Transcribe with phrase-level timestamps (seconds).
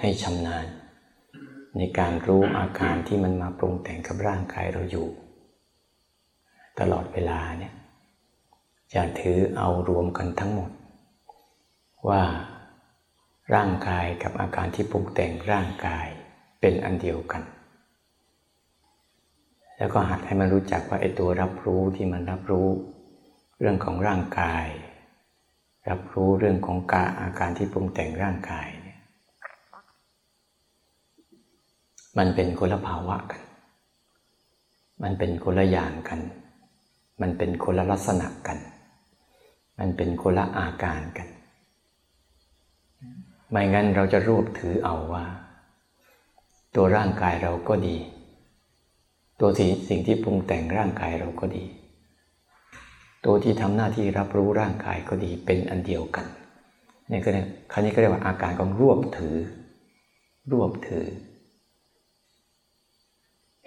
[0.00, 0.66] ให้ชำนาญ
[1.76, 5.08] ในการรู้อาการที่มันมาปรุงแต่งกับร่างกายเราอยู่
[6.78, 7.74] ตลอดเวลาเนี่ย
[8.94, 10.70] จะถือเอารวมกันทั้งหมด
[12.08, 12.22] ว่า
[13.54, 16.06] ร่างกายกับอาการที่ปรุงแต่งร่างกาย
[16.60, 17.42] เป็นอันเดียวกัน
[19.78, 22.68] แล้วก็หัดให้มันรู้จักว่าไอ้ตัวรับรู้ที่มันรับรู้
[23.58, 24.66] เรื่องของร่างกาย
[25.88, 28.98] รับรู้เรื่องของกาอาการที่ปรุงแต่งร่างกายเนี่ย
[32.18, 33.42] มันเป็นคนละภาวะกัน
[35.02, 36.20] มันเป็นคนละอย่างกัน
[37.20, 38.58] มันเป็นคนละลักษณะกัน
[39.78, 41.28] มันเป็นคนละอาการกัน
[43.50, 45.24] ไม่งั้นเราจะรวบถือเอาว่า
[46.74, 47.96] ตัวร่างกายเราก็ดี
[49.40, 49.50] ตัว
[49.88, 51.64] สิ่งที่ปรุงแต่งร่างกายเราก็ดี
[53.24, 56.26] ตัวที่ทำหน้าที่รับรู้ร่างกายก็ดีเป็นอันเดียวกัน
[57.10, 59.36] นี่ก็เนี่ยคราวนี้ก็เรียกว่าอาการของรวบถือ
[60.52, 61.06] รวบถือ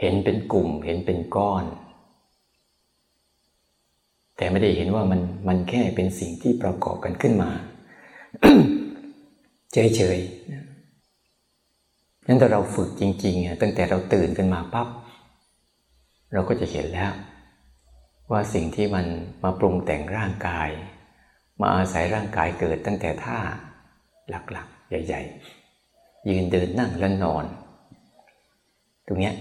[0.01, 1.65] เห็นเป็นกลุ่ม เห็นเป็นก้อน
[4.37, 7.49] แต่ไม่ได้เห็นว่ามันมันแค่เป็นสิ่งที่ประกอบกันขึ้นมา
[9.73, 14.87] เฉยๆนั้นถ้าเราฝึกจริงๆตั้งแต่เราตื่นขึ้นมาปั๊บ
[16.33, 17.11] เราก็จะเห็นแล้ว
[18.31, 19.05] ว่าสิ่งที่มัน
[19.43, 20.69] มาปรุงแต่งร่างกาย
[21.59, 23.39] มาอาศัยร่างกายเกิดตั้งแต่ท่า
[24.29, 25.21] หลักๆ ใหญ่
[25.75, 27.45] ๆ ยืนเดินนั่งและนอน
[29.07, 29.31] ตรงนี้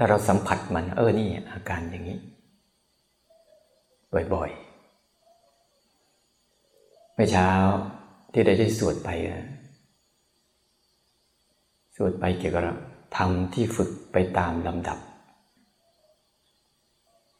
[0.00, 2.18] ถ้าเราสัมผัสมัน เออนี่อาการอย่างนี้
[4.34, 4.60] บ่อยๆ
[7.14, 7.48] เมื่อเช้า
[8.32, 9.08] ที่ได้ได้สวดไป
[11.96, 12.62] สวดไปเกี่ยวกับ
[13.16, 14.98] ทำที่ฝึกไปตามลำดับ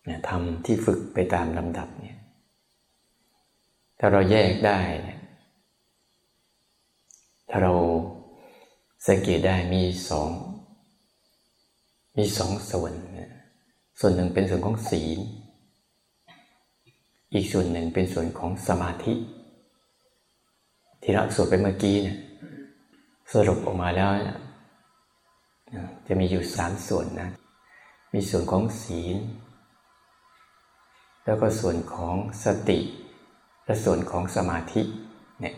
[0.05, 2.19] เนี่ยทำที่ฝึกไปตามลำดับเนี่ย
[3.99, 5.19] ถ้าเราแยกได้เนี่ย
[7.51, 7.73] ถ้าเรา
[9.07, 10.31] สังเกตได้มีสอง
[12.19, 12.93] มีสองส่วน
[14.01, 15.19] ส่วนหนึ่งเป็นส่วนของศีล
[17.35, 19.15] อีกส่วนหนึ่งเป็นส่วนของสมาธิ
[21.03, 22.17] ที่เราสวดไปเมื่อกี้เนี่ย
[23.33, 24.11] สรุปออกมาแล้ว
[26.07, 27.29] จะมีอยู่สามส่วนนะ
[28.15, 29.17] มีส่วนของศีล
[31.25, 32.15] แล้วก็ส่วนของ
[32.45, 32.79] สติ
[33.65, 34.83] และส่วนของสมาธิ
[35.41, 35.55] เนี่ย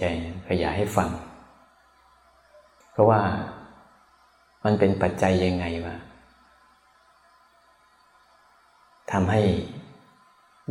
[0.00, 0.08] จะ
[0.48, 1.10] ขยายให้ฟัง
[2.92, 3.20] เพราะว่า
[4.64, 5.96] มันเป็นปัจจัยยังไงวะ
[9.12, 9.40] ทำให้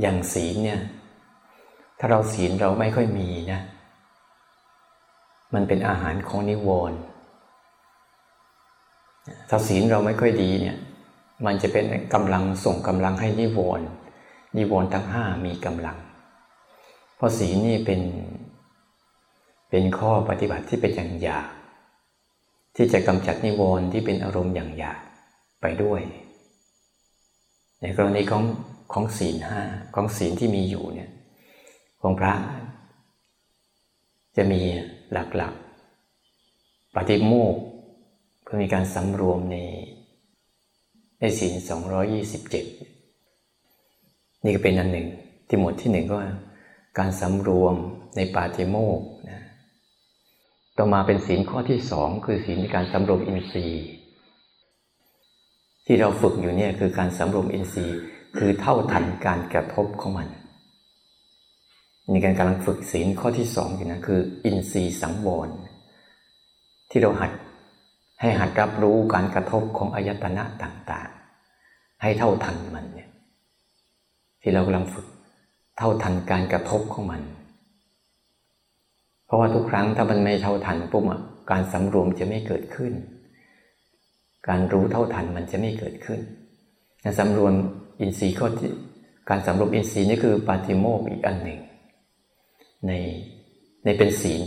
[0.02, 0.82] อย่างศีลเนี่ย
[2.00, 3.62] ถ้าเราศีลเราไม่ค่อยมีนะ
[5.54, 7.00] มันเป็นอาหารของนิวรณ์
[9.50, 10.78] ถ้าศีลเราไม่ค่อยดีเนี่ย
[11.46, 13.88] มันจะเป็นกำลังส่งกำลังให้นิวรณ์
[14.58, 15.98] นิวรณ์ทั้งห้ามีกำลัง
[17.16, 18.02] เพราะศีลนี่เป็น
[19.70, 21.61] เป็นข้อปฏิบัติที่เป็นอย่างยาบ
[22.76, 25.00] ที่จะกำจัดนิวรณ์ที่เป็นอารมณ์อย่างหยาบ
[25.62, 26.02] ไปด้วย
[27.82, 28.44] ในกรณีของ
[28.94, 29.62] ของศีลห้า
[29.96, 31.10] ของศีลที่มีอยู่เนี่ย
[32.02, 32.34] ของพระ
[34.38, 34.62] จะมี
[35.12, 37.56] หลักๆ ปฏิโมก
[38.44, 39.58] เพื่อมีการสำรวมใน
[41.20, 41.82] ในศีลสอง
[42.14, 42.66] ยี่สิบเจ็ด
[44.44, 45.08] นี่ก็เป็นอันหนึ่ง
[45.48, 46.18] ที่หมวดที่หนึ่งก็
[46.98, 47.76] การสำรวม
[48.16, 49.00] ในปาฏิโมก
[49.30, 49.40] นะ
[50.78, 53.86] ต่อมาเป็นศีลข้อที่สองคือศีลในการสำรวมอินทรีย์
[55.86, 57.98] ที่เราฝึกอยู่เนี่ยคือการสำรวมอินทรีย์
[58.38, 60.28] คือเท่าทันการกระทบของมัน
[62.10, 65.50] ในการกำลังฝึกศีลข้อที่สองอยู่นะคือ อินทรีย์สังวร
[66.90, 67.32] ที่เราหัด
[68.22, 73.10] ให้หัดรับรู้การกระทบของอายตนะต่างๆ ให้เท่าทันมันเนี่ย
[74.42, 75.08] ที่เรากำลังฝึก
[75.78, 77.22] เท่าทันการกระทบของมัน
[79.32, 81.22] ราะว่าทุกครั้งถ้ามันไม่เท่าทันปุ๊บอะ
[81.52, 82.94] การสำรวมจะไม่เกิดขึ้น
[84.48, 86.20] การรู้เท่าทันมันจะไม่เกิดขึ้น
[87.04, 87.54] การสำรวม
[88.00, 88.72] อินทรีย์ข้อที่
[89.30, 91.60] การสำรวมอินทรีย์นี่คือปาติโมกอีกอันหนึ่ง
[92.88, 92.92] ใน
[93.84, 94.42] ในเป็นศีล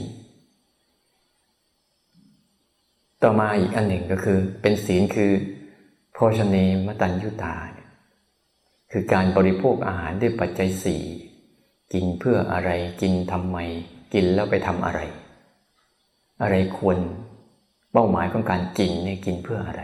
[3.22, 5.32] ต่อมาอีกอันหนึ่งก็คือ เป็นศีลคือ
[6.12, 6.56] โภชเน
[6.86, 7.56] มตัญยุตา
[8.92, 11.02] คือการบริโภคอาหารด้วยปัจจัยสี่
[11.92, 12.70] กินเพื่ออะไร
[13.00, 13.58] กินทำไม
[14.14, 15.00] กินแล้วไปทำอะไร
[16.42, 16.98] อะไรควร
[17.92, 19.82] เป้าหมายของการกินเนี่ยกินเพื่ออะไร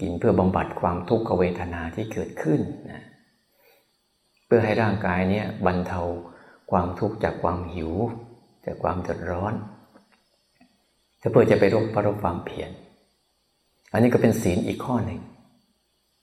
[0.00, 2.60] กินเพื่อบำบัดความทุกขเวทนาที่เกิดขึ้น
[2.90, 3.02] นะ
[4.46, 6.00] เพื่อให้ร่างกายเนี่ยบรรเทา
[6.70, 7.92] ความทุกข์จากความหิว
[8.66, 9.54] จากความเดือดร้อน
[11.22, 12.70] จะเพื่อจะไปรบประรบความเพียร
[13.92, 15.20] อันนี้ก็เป็นศีลอีกข้อหนึ่ง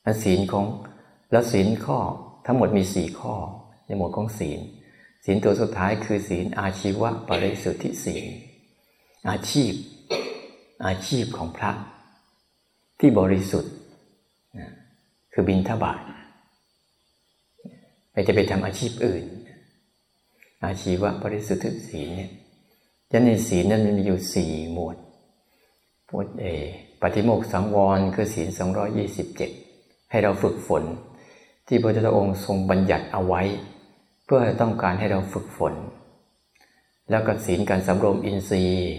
[0.06, 0.65] อันศีลของ
[1.31, 1.97] แล้วศีลข้อ
[2.45, 3.33] ทั้งหมดมีสี่ข้อ
[3.85, 4.59] ในหมวดของศีล
[5.25, 8.25] ศีลตัวสุดท้ายคือศีลอาชีวะปริสุทธิศีล
[9.30, 9.74] อาชีพ
[10.86, 11.71] อาชีพของพระ
[13.00, 13.74] ที่บริสุทธิ์
[15.33, 16.01] คือบินทบาท
[18.12, 19.24] ไม่จะไปทำอาชีพอื่น
[20.63, 22.31] อาชีวะบริสุทธิศีลเนี่ย
[23.12, 24.98] จะในศีลนั้นมันมีอยู่สี่หมวด
[26.10, 26.45] หมวดเอ
[27.01, 29.51] ปฏิโมกสังวรคือศีลสองยี่สิบเจ็ด
[30.10, 30.83] ให้เราฝึกฝน
[31.68, 33.42] ที่พระเจ้าองค์ทรงบัญญัติเอาไว้
[34.31, 35.74] พื่อต้องการให้เราฝึกฝน
[37.10, 38.94] แล้วก็ศีลการสำรวมอินทรีย์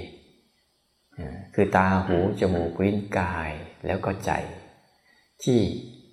[1.55, 3.51] คือตาหูจมูกลิ้นกาย
[3.87, 4.31] แล้วก็ใจ
[5.43, 5.59] ที่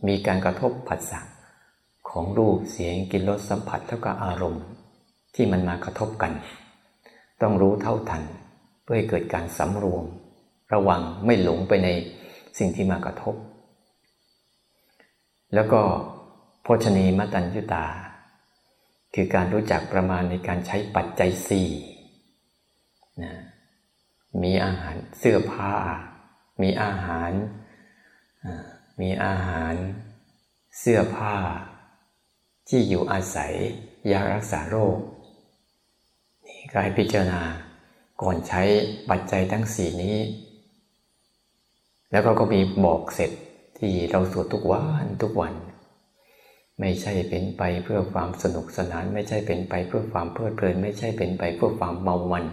[0.07, 1.21] มีการกระทบผัสสะ
[2.09, 4.63] ของรูปเสียงกลิ่นรสสัมผัสแล้วก็อารมณ์
[5.35, 6.31] ที่มันมากระทบกัน
[7.41, 8.23] ต้องรู้เท่าทัน
[8.83, 10.05] เพื่อให้เกิดการสำรวม
[10.73, 11.89] ระวังไม่หลงไปใน
[12.57, 13.35] สิ่งที่มากระทบ
[15.53, 15.81] แล้วก็
[16.63, 17.85] โภชนีมตัญญุตา
[19.19, 21.71] คือการรู้จักประมาณในการใช้ปัจจัยสี่
[23.23, 23.33] นะ
[24.43, 25.73] มีอาหารเสื้อผ้า
[26.61, 27.31] มีอาหาร
[29.01, 29.73] มีอาหาร
[30.79, 31.35] เสื้อผ้า
[32.69, 33.53] ที่อยู่อาศัย
[34.11, 34.97] ยารักษาโรค
[36.47, 37.41] นี่ก็ให้พิจารณา
[38.21, 38.61] ก่อนใช้
[39.09, 40.17] ปัจจัยทั้งสี่นี้
[42.11, 43.31] แล้วก็ก็มีบอกเสร็จ
[43.77, 45.53] ที่เราสวดทุกวันทุกวัน
[46.79, 52.45] ไม่ใช่เป็นไปเพื่อความสนุกสนาน ไม่ใช่เป็นไปเพื่อความเพลิดเพลิน ไม่ใช่เป็นไปเพื่อความเมามัน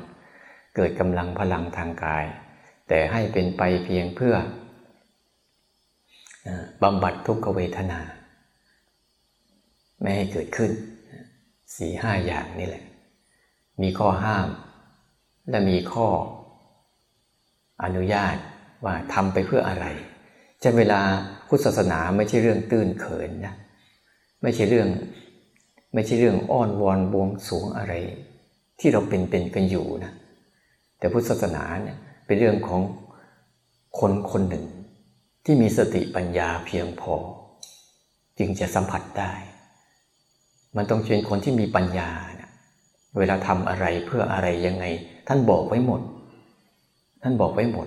[0.77, 2.25] เกิดกำลังพลังทางกาย
[2.89, 4.35] แต่ให้เป็นไปเพียงเพื่อ
[6.83, 8.01] บำบัดทุกขเวทนา
[10.01, 10.71] ไม่ให้เกิดขึ้น
[11.77, 12.85] สี่ห้าอย่างนี่แหละ
[13.83, 14.49] มีข้อห้าม
[15.51, 16.07] และมีข้อ
[17.85, 18.37] อนุญาต
[18.85, 19.87] ว่าทำไปเพื่ออะไร
[20.63, 21.01] จะเวลา
[21.49, 23.55] พุทธศาสนาไม่ใช่เรื่องตื้นเขินนะ
[24.45, 24.89] ไม่ใช่เรื่อง
[25.95, 27.95] ไม่ใช่เรื่องอ้อนวอนบวงสูงอะไร
[28.81, 30.13] ที่เราเป็นเป็นกันอยู่นะ
[30.99, 31.97] แต่พุทธศาสนาเนี่ย
[32.27, 32.81] เป็นเรื่องของ
[33.99, 34.65] คนคนหนึ่ง
[35.45, 37.15] ที่มีสติปัญญาเพียงพอ
[38.39, 39.33] จึงจะสัมผัสได้
[40.77, 42.51] มันต้องเป็นคนที่มีปัญญาเนี่ย
[43.19, 44.85] เวลาทำอะไรเพื่ออะไรยังไง
[45.29, 46.01] ท่านบอกไว้หมด
[47.23, 47.87] ท่านบอกไว้หมด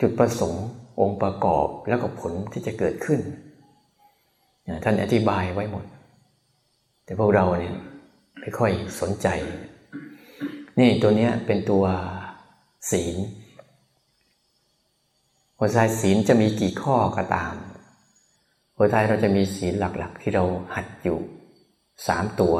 [0.00, 0.66] จุดประสงค์
[1.00, 3.20] องค์ประกอบแล้วก็ผลที่จะเกิดขึ้น
[4.84, 5.84] ท่านอธิบายไว้หมด
[7.04, 7.74] แต่พวกเราเนี่ย
[8.40, 9.28] ไม่ค่อยสนใจ
[10.78, 11.84] นี่ตัวเนี้ยเป็นตัว
[12.90, 13.16] ศีล
[15.58, 17.54] หัวใจศีลจะมีกี่ข้อก็ตาม
[18.76, 21.18] หัวใจเราจะมีศีลหลักๆ ที่เราหัดอยู่
[22.06, 22.56] สามตัว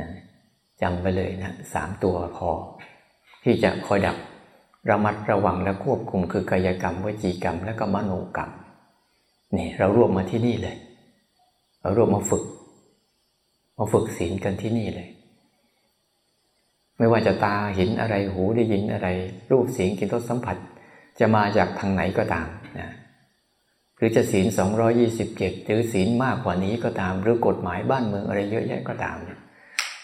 [0.00, 0.10] นะ
[0.82, 2.48] จำไปเลยนะสามตัวพอ
[3.42, 4.16] ที่จะคอยดับ
[4.90, 8.50] ระมัดระวังและควบคุมคือกายกรรมวจีกรรม และก็มโนกรรม
[9.56, 10.76] นี่เรารวมมาที่นี่เลย
[11.80, 12.44] เรารวมมาฝึก
[13.78, 15.08] มาฝึกศีลกันที่นี่เลย
[16.96, 19.08] ไม่ว่าจะตาเห็นอะไรหูได้ยินอะไร
[19.50, 20.56] รูปเสียงกลิ่นรสสัมผัส
[21.18, 22.48] จะมาจากทางไหนก็ตาม
[22.78, 22.88] นะ
[23.96, 29.16] หรือจะศีลสองยี่สิบเจ็ดหรือศีลมากกว่านี้ก็ตาม หรือกฎหมายบ้านเมืองอะไรเยอะแยะก็ตาม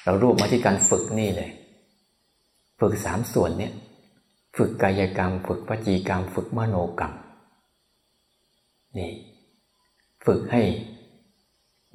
[0.04, 1.50] เรารวบมาที่การฝึกนี่เลย
[2.80, 3.72] ฝึกสามส่วนเนี่ย
[4.56, 7.12] ฝึกกายกรรม ฝึกวจีกรรม ฝึกมโนกรรม
[8.98, 9.10] นี่
[10.26, 10.62] ฝึกให้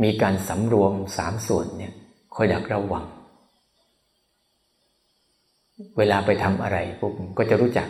[0.04, 1.94] มีการสำรวมสามส่วนเนี่ย
[2.36, 3.06] คอยดักระวัง
[5.98, 7.88] เวลาไปทำอะไรปุ๊บก็จะรู้จัก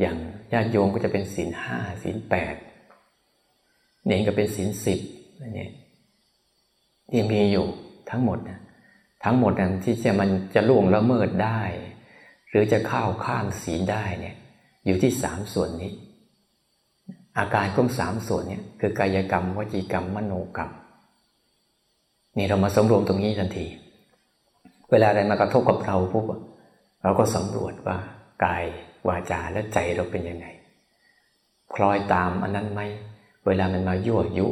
[0.00, 0.16] อย่าง
[0.52, 2.54] ญาติโยมก็จะเป็นศีลห้าศีลแปด
[4.04, 5.00] เน่งก็เป็นศีลสิบ
[5.58, 5.68] นี่
[7.10, 7.66] ที่มีอยู่
[8.10, 8.60] ทั้งหมดนะ
[9.24, 11.60] ทั้งหมดนั้นที่จะมันจะล่วงละเมิดได้
[12.48, 14.36] หรือจะเข้าข้ามศีลได้เนี่ย
[14.86, 15.92] อยู่ที่สามส่วนนี้
[17.38, 20.70] อาการของสามส่วนเนี่ยคือกายกรรมวจีกรรมมโนกรรม
[22.36, 23.66] นี่เรามาสมรวมตรงนี้ทันที
[24.90, 26.24] เวลาอะไรมากระทบกับเราปุ๊บ
[27.02, 27.96] เราก็สำรวจว่า
[28.44, 28.64] กาย
[29.08, 30.46] วาจาและใจเราเป็นยังไง
[31.74, 32.80] คล้อยตามอันนั้นไหม
[33.46, 34.46] เวลามันมายั่วยุ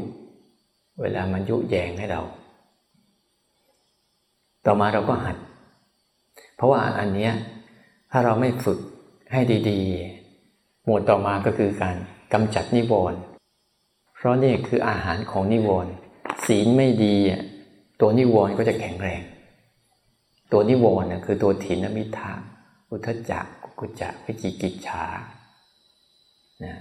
[1.00, 2.22] เวลามันยุแยงให้เรา
[4.66, 5.36] ต่อมาเราก็หัด
[6.56, 7.32] เพราะว่าอันเนี้ย
[8.10, 8.78] ถ้าเราไม่ฝึก
[9.32, 9.80] ให้ดี
[10.32, 11.96] ๆ หมวดต่อมาก็คือการ
[12.34, 13.20] กำจัดนิวรณ์
[14.14, 15.92] เพราะนี่คืออาหารของนิวรณ์
[16.46, 17.16] ศีลไม่ดี
[18.00, 19.22] ตัวนิวรณ์ก็จะแข็งแรง
[20.52, 22.32] ตัวนิวรณ์คือตัวถินมิทะ
[22.90, 23.46] อุทจัก
[23.78, 25.04] กุจักวิจิกิจฉา
[26.64, 26.74] นะ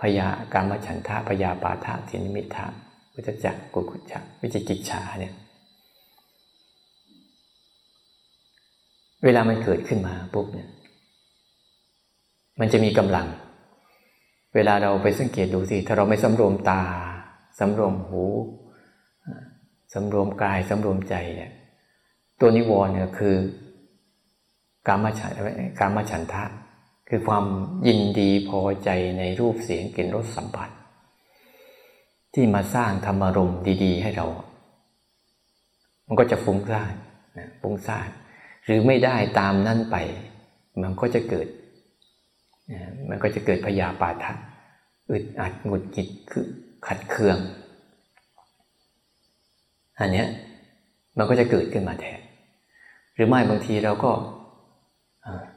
[0.00, 2.66] พยากรรมฉันทะพยาปาทะถินมิทะ
[3.14, 5.34] อุทจักกุกุจักวิจิกิจฉาเนี่ย
[9.24, 10.68] เวลามันเกิดขึ้นมาปุ๊บเนี่ย
[12.60, 13.26] มันจะมีกำลัง
[14.56, 16.82] เวลาเราไปสังเกตดูสิ ถ้าเราไม่สำรวมตา
[17.58, 18.24] สำรวมหู
[19.94, 21.50] สำรวมกายสำรวมใจเนี่ย
[22.40, 23.34] ตัวนิวรณ์เนี่ยคือ
[24.88, 25.32] กามฉัน
[25.78, 26.44] กามฉันทะ
[27.08, 27.44] คือความ
[27.86, 30.70] ยินดีพอใจในรูปเสียงกลิ่นรสสัมผัส
[32.34, 34.26] ที่มาสร้างธรรมารมณ์ดี ๆ ให้เรา
[36.06, 36.94] มันก็จะฟุ้งซ่าน
[37.38, 38.08] นะฟุ้งซ่าน
[38.64, 39.96] หรือไม่ได้ตามนั่นไป
[40.82, 41.46] มันก็จะเกิด
[43.08, 44.32] มันก็จะเกิดพยาปาทะ
[45.10, 46.44] อึดอัดหงุดหงิดคือ
[46.86, 47.38] ขัดเคือง
[50.00, 50.28] อันเนี้ย
[51.16, 52.20] มันก็จะเกิดขึ้นมาแทน
[53.14, 54.10] หรือไม่บางทีเราก็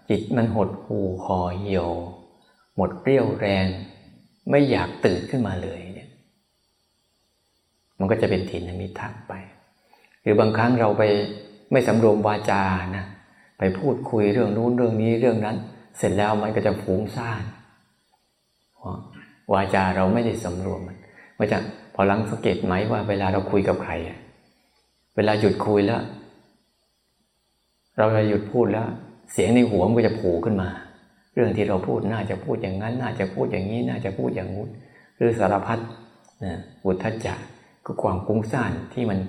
[0.10, 1.90] จิตมันหดหูหอเหี่ยว
[2.76, 3.66] หมดเรี่ยวแรง
[4.50, 6.10] ไม่อยากตื่นขึ้นมาเลยเนี่ย
[8.00, 9.34] มันก็จะเป็นถินมิทักไป
[10.22, 11.04] หรือบางครั้งเราไป
[11.72, 12.64] ไม่สำรวมวาจา
[12.98, 13.06] นะ
[13.58, 15.58] ไปพูดคุยเรื่องนู้นเรื่องนี้เรื่องนั้น
[16.00, 17.44] เสร็จแล้วมันก็จะฟุ้งซ่าน
[19.54, 20.98] วาจาเราไม่ได้สำรวมมัน
[21.40, 21.58] มันจะ
[21.94, 23.94] พอลังสังเกตไหมว่าเวลาเราคุยกับใคร
[25.16, 26.02] เวลาหยุดคุยแล้ว
[27.98, 28.88] เราจะหยุดพูดแล้ว
[29.32, 30.70] เสียงในหัวมันก็จะผูขึ้นมา
[31.34, 34.70] เรื่องที่เราพูดน่าจะพูดอย่างนั้น น่าจะพูดอย่างนี้น่าจะพูดอย่างนู้น
[35.16, 35.80] หรือสารพัด
[36.44, 37.34] นะอุทธัจจะ
[37.86, 39.20] คือความกุ้งซ่านที่มัน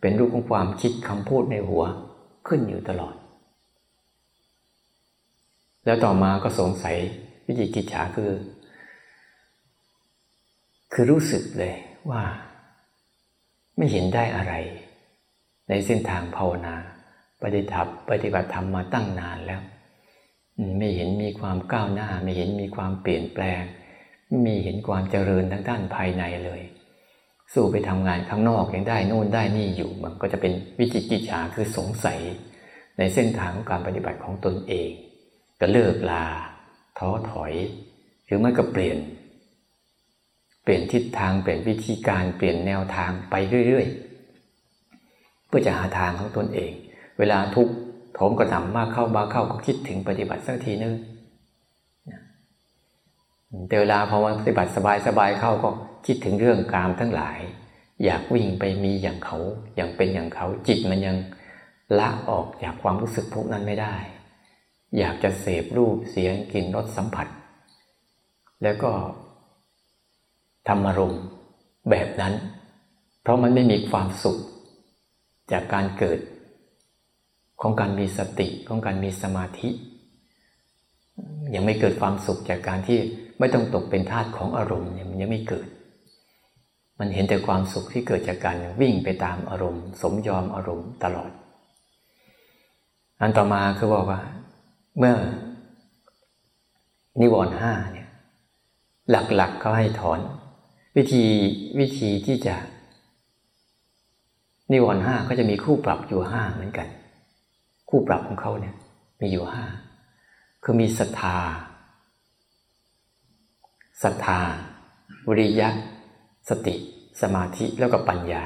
[0.00, 1.84] เป็นรูปของความคิดคำพูดในหัว
[2.46, 3.14] ขึ้นอยู่ตลอด
[5.84, 6.96] แล้วต่อมาก็สงสัย
[7.46, 8.32] วิจิกิจฉาคือ
[10.92, 11.74] คือรู้สึกเลย
[12.10, 12.22] ว่า
[13.76, 14.54] ไม่เห็นได้อะไร
[15.68, 16.74] ในเส้นทางภาวนา
[17.42, 19.62] ปฏิทับปฏิบัติธรรมมาตั้งนานแล้ว
[20.78, 23.62] ไม่เห็นมีความก้าวหน้า ไม่เห็นมีความเปลี่ยนแปลง
[24.28, 26.62] ไม่มีเห็นความเจริญทางด้านภายในเลย
[27.52, 32.20] สู้ไปทำงานข้างนอกยังได้นู่นได้นี่อยู่ มันก็จะเป็นวิจิกิจฉาคือสงสัย
[32.98, 34.90] ในเส้นทางของการปฏิบัติของตนเอง
[35.60, 36.24] ก็เลิกลา
[36.98, 37.52] ท้อถอย
[38.24, 38.98] หรือไม่ก็เปลี่ยน
[40.62, 43.34] เปลี่ยนทิศทางเปลี่ยนวิธีการเปลี่ยนแนวทางไป
[43.66, 46.72] เรื่อยๆ เพื่อจะหาทางของตนเอง
[47.18, 47.68] เวลาทุก
[48.14, 50.94] โถมกระหน่ำมากเข้ามาเข้าก็คิดถึงปฏิบัติสักทีนึง
[53.68, 55.70] แต่เวลาพอมาปฏิบัติสบายๆเข้าก็
[56.06, 57.38] คิดถึงเรื่องกามทั้งหลาย
[58.04, 59.38] อยากวิ่งไปมีอย่างเขา
[59.76, 61.16] อย่างเป็นอย่างเขาจิตมันยัง
[61.98, 63.94] ละออกจากความรู้สึกพวกนั้นไม่ได้
[64.98, 67.26] อยากจะเสพรูปเสียงกลิ่นรสสัมผัส
[68.62, 68.90] แล้วก็
[70.68, 71.16] ธรรมารม
[71.90, 72.34] แบบนั้น
[73.22, 74.38] เพราะมันไม่มีความสุข
[75.52, 76.18] จากการเกิด
[77.60, 79.70] ของการมีสติของการมีสมาธิ
[81.54, 82.98] ยังไม่เกิดความสุขจากการที่
[83.38, 85.68] ไม่ต้องตกเป็นทาสของอารมณ์เนี่ยมันยังไม่เกิด
[86.98, 91.30] มันเห็นแต่ความสุขที่เกิดจากการวิ่งไปตามอารมณ์ สมยอมอารมณ์ตลอด
[93.20, 94.20] อันต่อมาคือบอกว่า
[94.98, 95.16] เมื่อ
[97.20, 98.08] นิวรณ์ห้าเนี่ย
[99.10, 100.20] หลักๆเขาให้ถอน
[100.96, 101.24] วิธี
[101.78, 102.56] วิธีที่จะ
[104.72, 106.88] นิวรณ์ห้าก็จะมีคู่ปรับอยู่ห้าเหมือนกัน
[107.88, 108.74] คู่ปรับของเขาเนี่ย
[109.20, 109.64] มีอยู่ห้า
[110.62, 111.38] คือมีศรัทธา
[114.02, 114.40] ศรัทธา
[115.28, 115.68] วิริยะ
[116.48, 116.74] สติ
[117.20, 118.44] สมาธิแล้วก็ปัญญา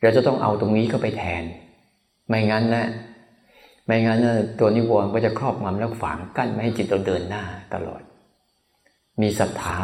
[0.00, 1.44] เราจะต้องเอาตรงนี้เข้าไปแทน
[2.28, 2.86] ไม่งั้นนะ
[3.84, 4.18] ไม่งั้น
[4.58, 8.02] ตัวนิวรณ์ก็จะครอบงำแล้วฝังกั้นไม่ให้จิตเราเดินหน้าตลอด
[9.20, 9.82] มีศรัทธา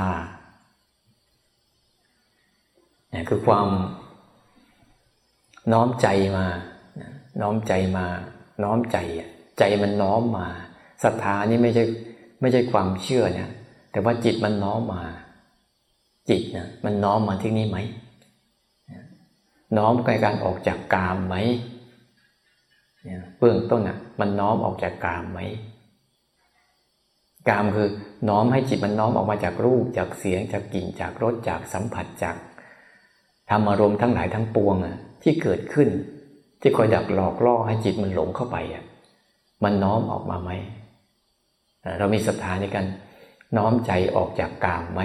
[3.11, 3.69] เนี่ยคือความ
[5.73, 6.47] น้อมใจมา
[7.41, 8.07] น้อมใจมา
[8.63, 8.99] น้อมใจ
[9.59, 10.47] ใจมันน้อมมา
[11.03, 11.85] ศรัทธานี่ไม่ใช่
[12.41, 13.51] ไม่ใช่ความเชื่อนี่ย
[13.93, 15.03] แต่ว่าจิตมันน้อมมา
[16.31, 17.79] จิตนะมันน้อมมาที่นี่ไหม
[19.79, 21.37] น้อมใกลการออกจากกามไหม
[23.39, 25.41] เบื้องต้นอะ มันน้อมออกจากกามไหม
[27.49, 27.89] กามคือ
[28.29, 32.37] น้อมให้จิตมันน้อมออกมาจากรูปจากเสียงจากกลิ่นจากรสจากสัมผัสจาก
[33.51, 35.89] ธรรมอารมณ์ทั้งหลายทั้งปวงอะที่เกิดขึ้น
[36.61, 38.85] ที่คอยดักหลอกล่อให้จิตมันหลงเข้าไปอะ
[39.65, 40.51] มันน้อมออกมาไหม
[41.99, 42.87] เรามีศรัทธาในการ
[43.57, 45.01] น้อมใจออกจากกามไหม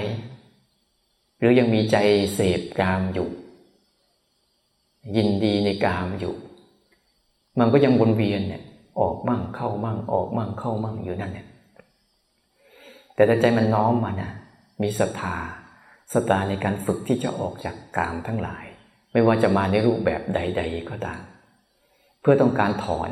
[1.39, 1.97] หรือยังมีใจ
[2.33, 3.29] เสพกามอยู่
[5.15, 6.35] ยินดีในกามอยู่
[7.59, 8.63] มันก็ยังวนเวียนเนี่ย
[8.99, 11.47] ออกมั่งเข้ามั่งออกมั่งเข้ามั่งอยู่นั่นเนี่ย
[13.15, 14.31] แต่ถ้าใจมันน้อมมานะ
[14.81, 15.35] มีศรัทธา
[16.13, 18.65] ศรัทธาในการฝึกที่จะออกจากกามทั้งหลาย
[19.11, 21.21] ไม่ว่าจะมาในรูปแบบใด ๆ ก็ตาม
[22.21, 23.09] เพื่อต้องการถอน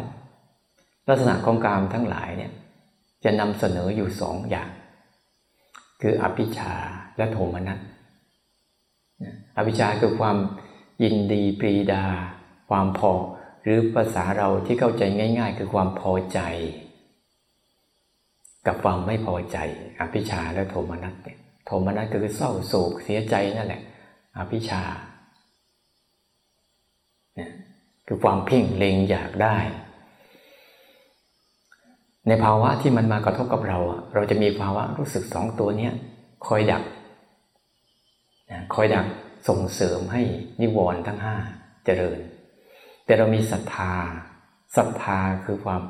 [1.08, 2.52] ลักษณะของกามทั้งหลายเนี่ย
[3.24, 4.70] จะนำเสนออยู่สองอย่าง
[6.02, 6.74] คืออภิชา
[7.18, 7.80] และโทมนัส
[9.58, 10.38] อภิชาคือความ
[11.04, 12.06] ยินดีปรีดา
[12.70, 13.12] ความพอ
[13.64, 15.04] หรือภาษาเราที่เข้าใจ
[15.40, 16.40] ง่าย ๆ คือความพอใจ
[18.68, 19.58] กับความไม่พอใจ
[20.00, 23.82] อภิชาและโทมนัสเนี่ยโทมนัสคือเศร้าโศกเสียใจนั่นแหละ
[24.38, 24.82] อภิชา
[27.36, 27.52] เนี่ย
[28.08, 29.58] คือความเพ่งเล็งอยากได้
[32.28, 33.78] ในภาวะที่มันมากระทบกับเรา
[34.14, 35.94] เราจะมีภาวะรู้สึกสองตัวเนี้ย
[36.48, 36.84] คอยดัก
[38.74, 39.06] คอยดัก
[39.48, 40.22] ส่งเสริมให้
[40.62, 41.36] นิวรณ์ทั้งห้า
[41.86, 42.20] เจริญ
[43.06, 43.94] แต่เรามีศรัทธา
[44.76, 45.82] ศรัทธาคือความ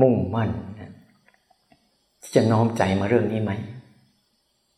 [0.00, 0.50] มุ่งมั่น
[2.22, 3.52] ที่จะน้อมใจมาเรื่องนี้ไหม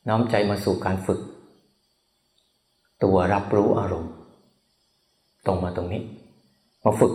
[0.08, 1.20] น้อมใจมาสู่การฝึก
[3.02, 4.12] ตัวรับรู้อารมณ์
[5.46, 6.02] ตรงมาตรงนี้
[6.84, 7.12] มาฝึก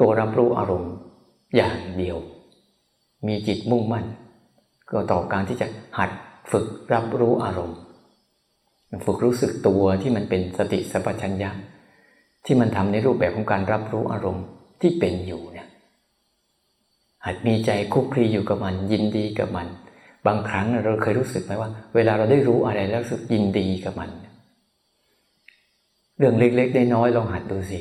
[0.00, 0.92] ตัวรับรู้อารมณ์
[1.56, 2.16] อย่างเดียว
[3.26, 4.04] มีจิตมุ่งมั่น
[4.90, 5.66] ก็ต่อการที่จะ
[5.98, 6.10] หัด
[6.52, 7.78] ฝึกรับรู้อารมณ์
[9.06, 11.50] ฝึกรู้สึกตัวที่มันเป็นสติสัพพัญญะ
[12.50, 14.44] ที่มันทำในรูปแบบของการรับรู้อารมณ์
[14.80, 15.68] ที่เป็นอยู่เนี่ย
[17.26, 19.66] หัดมีใจคุกคีอยู่กับมัน ยินดีกับมัน
[20.26, 24.10] บางครั้งเราเคยรู้สึกไหมว่า เวลาเราได้รู้อะไรแล้วรู้สึกยินดีกับมัน
[26.18, 27.80] เรื่องเล็กๆน้อยๆลองหัดดูสิ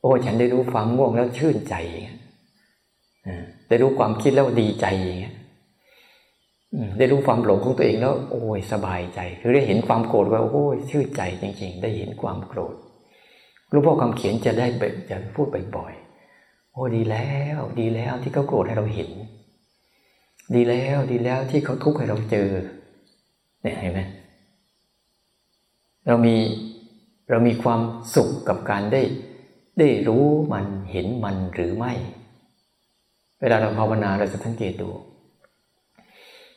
[0.00, 2.18] โอ้ฉันได้รู้ความง่วงแล้วชื่นใจอย่างเงี้ย
[3.68, 5.34] ได้รู้ความคิดแล้วดีใจอย่างเงี้ย
[6.98, 12.74] ได้รู้ความหลงของตัวเองแล้ว โอ้ยสบายใจ คือได้เห็นความโกรธว่าโอ้ยชื่นใจจริง ๆ ได้เห็นความโกรธ
[13.72, 14.66] รู้พ่อคำเขียนจะได้
[15.10, 15.46] จะพูด
[15.76, 19.10] บ่อยๆโอ้ดีแล้ว ดีแล้วที่เขาโกรธให้เราเห็น
[20.54, 22.50] ดีแล้วดีแล้วที่เขาทุกข์ให้เราเจอ
[23.62, 24.00] เนี่ยเห็นไหม
[26.06, 26.36] เรามี
[27.30, 27.80] เรามีความ
[28.14, 29.02] สุขกับการได้
[29.78, 31.92] ได้รู้มันเห็นมันหรือไม่
[33.40, 34.88] เวลาเราภาวนาเราจะสังเกตดู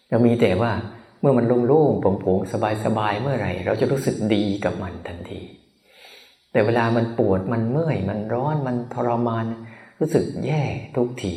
[0.10, 0.72] เรามีแต่ว่า
[1.20, 2.52] เมื่อมันโล่งๆโปร่งๆ
[2.86, 5.42] สบายๆเมื่อไหร่ เราจะรู้สึกดีกับมันทันที
[6.52, 9.46] แต่เวลามันปวดมันเมื่อย มันร้อนมันทรมาน
[10.00, 10.62] รู้สึกแย่
[10.96, 11.34] ทุกที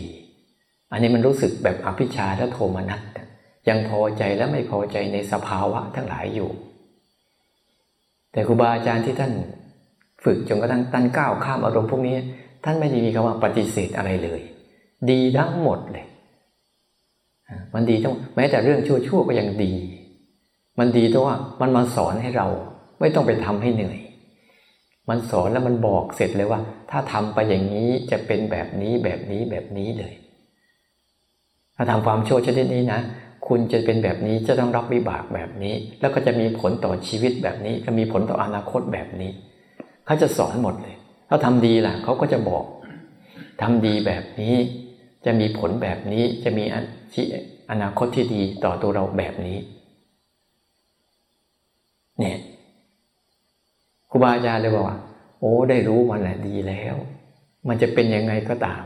[0.93, 3.01] อันนี้มันรู้สึกแบบอภิชาและโทมนัส
[3.69, 6.51] ยังพอใจและไม่พอใจในสภาวะทั้งหลายอยู่
[8.33, 9.33] แต่ครูบาอาจารย์ที่ท่าน
[10.25, 12.17] ฝึกจนกระทั่งท่านก้าวข้ามอารมณ์พวกนี้
[12.65, 14.41] ท่านไม่ได้มีคำว่าปฏิเสธอะไรเลย
[15.11, 16.07] ดีทั้งหมดเลย
[17.75, 19.73] มันดีทั้งแม้แต่เรื่องชั่วๆก็ยังดี
[20.79, 22.47] มันดีตรงว่ามันมาสอนให้เรา
[23.01, 23.99] ไม่ต้องไปทำให้เหนื่อย
[25.09, 30.15] มันสอนแล้วมันบอกเสร็จเลยว่า ถ้าทำไปอย่างนี้จะเป็นแบบนี้แบบนี้แบบนี้เลย
[31.77, 33.01] ถ้าทำความชั่วชนิดนี้นะ
[33.47, 39.31] คุณจะเป็นแบบนี้จะต้องรับวิบากแบบนี้ แล้วก็จะมีผลต่อชีวิตแบบนี้ จะมีผลต่ออนาคตแบบนี้
[40.07, 40.97] เขาจะสอนหมดเลย
[41.29, 42.65] ถ้าทำดีล่ะเขาก็จะบอก
[43.63, 44.55] ทำดีแบบนี้
[45.25, 46.65] จะมีผลแบบนี้จะมี
[47.71, 49.59] อนาคตที่ดีต่อตัวเราแบบนี้
[52.19, 52.39] เนี่ย
[54.25, 54.99] บาอาจารย์เลยบอกว่า
[55.41, 56.97] โอ้ ได้รู้มันแหละดีแล้ว
[57.69, 58.83] มันจะเป็นยังไงก็ตาม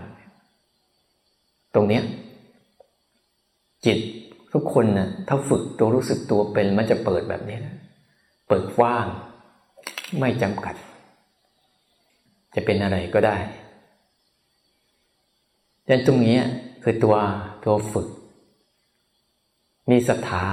[1.75, 2.03] ตรงเนี้ย
[3.85, 3.99] จิต
[4.53, 7.75] ทุกคนนะ่ะถ้าฝึกตัวรู้สึกตัวเป็นมันจะเปิดแบบนี้นะ
[8.49, 9.07] เปิดว่าง
[10.19, 10.75] ไม่จำกัด
[12.55, 13.37] จะเป็นอะไรก็ได้
[15.87, 16.39] ดังนั้นตรงนี้
[16.83, 17.17] คือตัว
[17.65, 18.09] ตัวฝึก
[19.91, 20.47] มีศรัทธา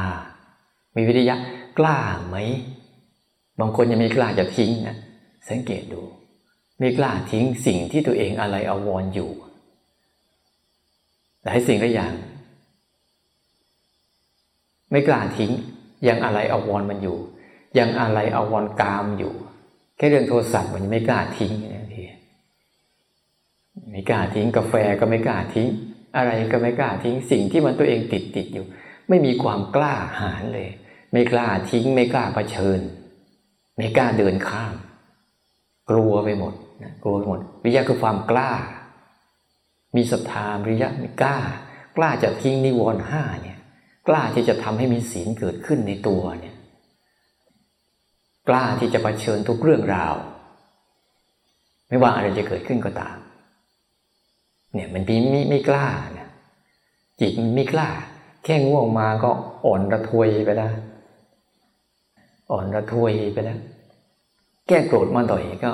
[0.95, 1.36] มีวิทยะ
[1.78, 2.38] กล้าไหม
[3.59, 4.97] บางคนยังไม่กล้าจะทิ้งนะ
[5.49, 6.01] สังเกตดู
[6.79, 9.31] ไม่กล้าทิ้งสิ่งที่ตัวเองอะไรอาวรออยู่
[11.43, 12.13] หลายสิ่งก็อย่าง
[14.91, 15.51] ไม่กล้าทิ้ง
[16.07, 17.17] ยังอะไรอาวรมันอยู่
[17.77, 19.33] ยังอะไรอาวรกามอยู่
[19.97, 22.03] แค่เรื่องโทรศัพท์มันยังไม่กล้าทิ้งนะที
[23.91, 25.69] ไม่กล้าทิ้งกาแฟก็ไม่กล้าทิ้ง
[26.17, 28.65] อะไรก็ไม่กล้าทิ้งสิ่งที่มันตัวเองติดติดอยู่
[29.09, 30.69] ไม่มีความกล้าหาญเลย
[31.11, 32.79] ไม่กล้าทิ้ง ไม่กล้าเผชิญ
[33.77, 34.75] ไม่กล้าเดินข้าม
[35.89, 38.51] กลัวไปหมดนะกลัวไปหมด วิยะคือความกล้า
[39.95, 41.38] มีศรัทธาวิยะไม่กล้า
[41.97, 43.59] กล้าจะทิ้งนิวรณ์ห้าเนี่ย
[44.07, 46.55] กล้าที่จะทำให้มีศีลเกิดขึ้นในตัวเนี่ย
[48.49, 50.15] กล้าที่จะะเผชิญทุกเรื่องราว
[51.88, 53.17] ไม่ว่าอะไรจะเกิดขึ้นก็ตาม
[54.73, 56.29] เนี่ยมันมีไม่ไม่กล้าเนี่ย
[57.19, 57.89] จิตไม่กล้า
[58.43, 59.31] แค่ง่วงมาก็
[59.65, 60.73] อ่อนระทวยไปแล้ว
[62.51, 63.60] อ่อนระทวยไปแล้ว
[64.67, 65.71] แก้โกรธมาหน่อยก็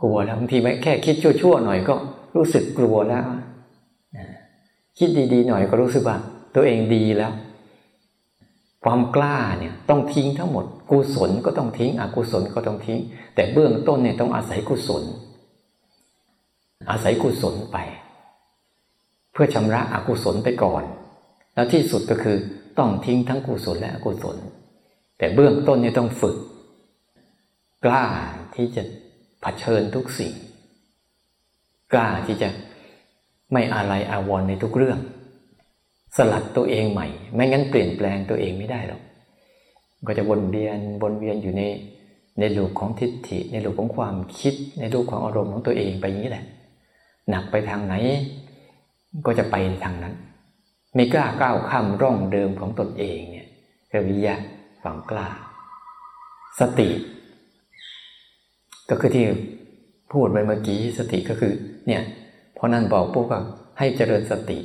[0.00, 1.94] กลัวแล้วบางทีแค่คิดชั่วๆหน่อยก็
[2.36, 3.24] รู้สึกกลัวแล้ว
[4.98, 6.16] คิดดีๆหน่อยก็รู้สึกว่า
[6.54, 7.32] ตัวเองดีแล้ว
[8.84, 13.00] ความกล้าเนี่ยต้องทิ้งทั้งหมด กุศลก็ต้องทิ้ง อกุศลก็ต้องทิ้ง
[13.34, 15.02] แต่เบื้องต้นเนี่ยต้องอาศัยกุศล
[16.90, 17.76] อาศัยกุศลไป
[19.32, 20.82] เพื่อชำระอกุศลไปก่อน
[21.54, 22.36] แล้วที่สุดก็คือ
[22.78, 24.36] ต้องทิ้งทั้งกุศลและอกุศล
[25.20, 26.36] แต่เบื้องต้นนี่ต้องฝึก
[27.84, 28.06] กล้า
[28.54, 28.82] ที่จะ
[29.40, 30.32] เผชิญทุกสิ่ง
[31.92, 32.48] กล้าที่จะ
[33.52, 34.98] ไม่อะไรอาวรในทุกเรื่อง
[36.16, 39.02] สลัดตัวเองใหม่ ไม่งั้นเปลี่ยนแปลงตัวเองไม่ได้หรอก
[40.06, 41.62] ก็จะวนเวียนวนเวียนอยู่ใน
[42.38, 46.44] ในในรูปของทิฏฐิ ในรูปของความคิด ในรูปของอารมณ์ของตัวเองไปอย่างนี้แหละ
[47.30, 47.94] หนักไปทางไหน
[49.26, 50.14] ก็จะไปทางนั้น
[50.94, 53.46] ไม่กล้าก้าวข้ามร่องเดิมของตนเองเนี่ย
[53.88, 54.36] เรียกวิยะ
[54.82, 55.28] ฝังกล้า
[56.60, 56.88] สติ
[58.90, 59.24] ก็คือที่
[60.12, 61.52] พูดไปเมื่อกี้สติก็คือ
[61.86, 62.02] เนี่ย
[62.60, 63.40] พราะนั่นบอกพวกว่า
[63.78, 64.58] ให้เจริญสติ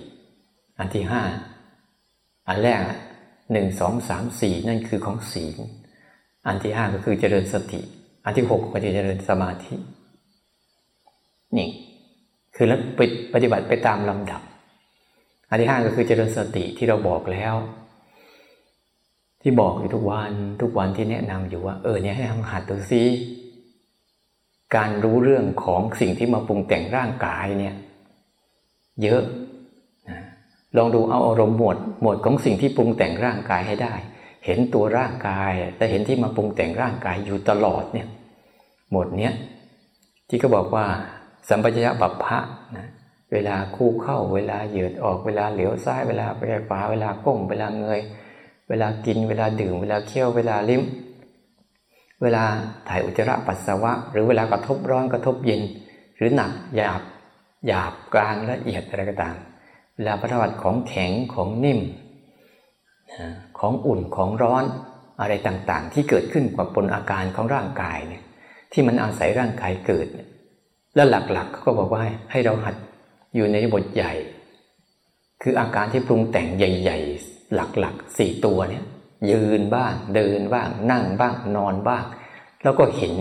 [0.79, 1.23] อันที่ห้า
[2.47, 2.81] อันแรก
[3.51, 5.57] หนึ่งสองสามสี่นั่นคือของศีล
[6.47, 7.81] อันที่ห้าก็คือเจริญสติ
[8.25, 9.75] อันที่หกก็จะเจริญสมาธิ
[11.57, 11.69] นี่
[12.55, 12.79] คือแล้ว
[13.33, 14.41] ปฏิบัติไปตามลำดับ
[15.49, 17.53] อันที่ห้าก็คือเจริญสติที่เราบอกแล้ว
[19.47, 20.31] ที่บอกอยู่ทุกวัน
[20.61, 23.03] ทุกวันที่แนะนำอยู่ว่า เออเนี่ยให้ทำหัดตัวซิ
[24.75, 27.75] การรู้เรื่องของสิ่งที่มาปรุงแต่งร่างกายเนี่ย
[29.03, 29.23] เยอะ
[30.77, 33.93] ลองดูเอาอารมณ์หมวดหมวดของสิ่งที่ปรุงแต่งร่างกายให้ได้
[34.45, 38.07] เห็นตัวร่างกายแต่เห็นที่มาปรุงแต่งร่างกายอยู่ตลอดเนี่ย
[38.91, 39.33] หมดเนี้ย
[40.29, 40.85] ที่ก็บอกว่า
[41.49, 42.39] สัมปชัญญะบัพพะ
[42.77, 42.87] นะ
[43.31, 48.01] เวลาคู่เข้าเวลาเหยืดออกเวลาเหลียวซ้ายเวลาไปขวาเวลาก้มเวลาเงย
[48.69, 50.83] เวลากินเวลาดื่ม เวลาเคี้ยวเวลาลิ้ม
[52.21, 52.43] เวลา
[52.87, 55.61] ถ่ายอุจจาระปัสสาวะ หรือเวลากระทบร้อนกระทบเย็น
[56.17, 57.01] หรือหนักหยาบ
[57.67, 59.35] หยาบกลางละเอียดอะไรก็ตาม
[59.95, 61.79] เวลาพัฒวัติของแข็งของนิ่ม
[63.59, 64.63] ของอุ่นของร้อน
[65.21, 68.23] อะไรต่างๆ ที่เกิดขึ้นกับปนอาการของร่างกายเนี่ย
[68.71, 70.07] ที่มันอาศัยร่างกายเกิด
[70.95, 72.01] แล้วหลักๆเขาก็บอกว่า
[72.31, 72.75] ให้เราหัด
[73.35, 74.13] อยู่ในบทใหญ่
[75.41, 78.83] คืออาการที่ปรุงแต่งใหญ่ ๆ หลักๆสี่ตัวเนี่ย
[79.31, 82.03] ยืนบ้างเดินบ้างนั่งบ้างนอนบ้าง
[82.63, 83.15] แล้วก็เห็น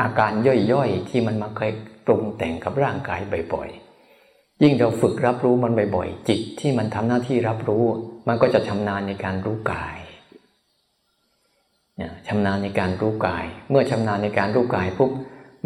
[0.00, 0.32] อาการ
[0.72, 1.72] ย่อยๆ ที่มันมาเคย
[2.06, 3.20] ปรุงแต่งกับร่างกาย
[3.54, 7.84] บ่อยๆ ยิ่งเราฝึกรับรู้มันบ่อยๆ จิตที่มันทำหน้าที่รับรู้
[8.28, 9.96] มันก็จะชำนาญในการรู้กาย
[12.26, 15.10] ชำนาญในการรู้กาย เมื่อชำนาญในการรู้กายปุ๊บ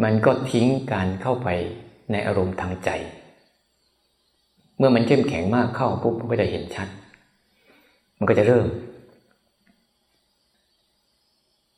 [0.03, 1.47] มันก็ทิ้งการเข้าไป
[2.11, 2.89] ในอารมณ์ทางใจ
[4.77, 6.87] เมื่อมันเข้มแข็งมากเข้าปุ๊บมันก็จะเห็นชัด
[8.17, 8.67] มันก็จะเริ่ม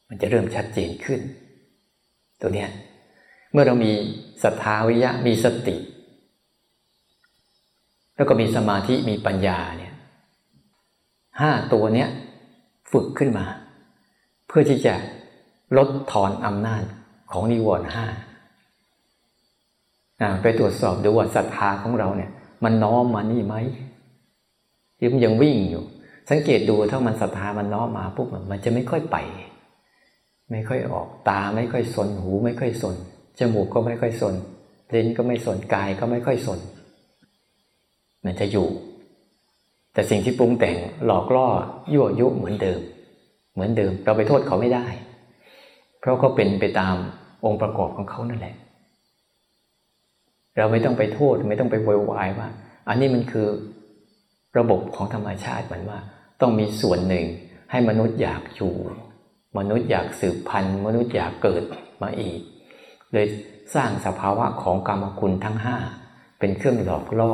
[0.10, 1.20] มันจะเริ่มชัดเจนขึ้น
[2.42, 2.70] ตัวเนี้ย
[3.52, 3.92] เมื่อเรามี
[4.44, 5.76] ศรัทธาวิยะมีสติ
[8.16, 9.94] แล้วก็มีสมาธิมีปัญญาเนี่ย
[11.40, 12.10] ห้าตัวเนี้ย
[12.92, 13.46] ฝึกขึ้นมา
[14.48, 14.94] เพื่อที่จะ
[15.78, 16.84] ลดทอนอำนาจ
[17.32, 18.06] ของนิวรณ์ห้า
[20.42, 22.32] ไปตรวจสอบดูว่าศรัทธาของเราเนี่ย
[22.64, 23.56] มันน้อมมานี่ไหม
[24.98, 25.84] ที่มันยังวิ่งอยู่
[26.30, 29.18] สังเกตดูถ้ามันศรัทธามันน้อมมาปุ๊บมันจะไม่ค่อยไป
[30.52, 32.96] ไม่ค่อยออกตาไม่ค่อยสนหูไม่ค่อยสน
[33.40, 34.36] จมูกก็ไม่ค่อยสน
[34.94, 36.60] ลิ้นก็ไม่สนกายก็ไม่ค่อยสน
[38.26, 38.68] มันจะอยู่
[39.94, 41.48] แต่สิ่งที่ปรุงแต่งหลอกล่อ
[41.94, 42.82] ยั่วยุเหมือนเดิม
[43.54, 44.86] เหมือนเดิม เราไปโทษเขาไม่ได้
[46.00, 46.96] เพราะเขาเป็นไปตาม
[47.46, 48.56] องค์ประกอบของเขานั่นแหละ
[50.58, 52.48] เราไม่ต้องไปโทษไม่ต้องไปโวยวายว่า
[52.88, 53.48] อันนี้มันคือ
[54.58, 56.00] ระบบของธรรมชาติมันว่า
[56.42, 57.26] ต้องมีส่วนหนึ่ง
[57.72, 58.74] ให้มนุษย์อยากอยู่
[59.58, 61.64] มนุษย์อยากสืบพันธุ์ มนุษย์อยากเกิด
[62.02, 62.40] มาอีก
[63.14, 63.28] เลย
[63.76, 65.78] สร้างสภาวะของกรรมคุณทั้งห้า
[66.40, 67.34] เป็นเครื่องหลอกล่อ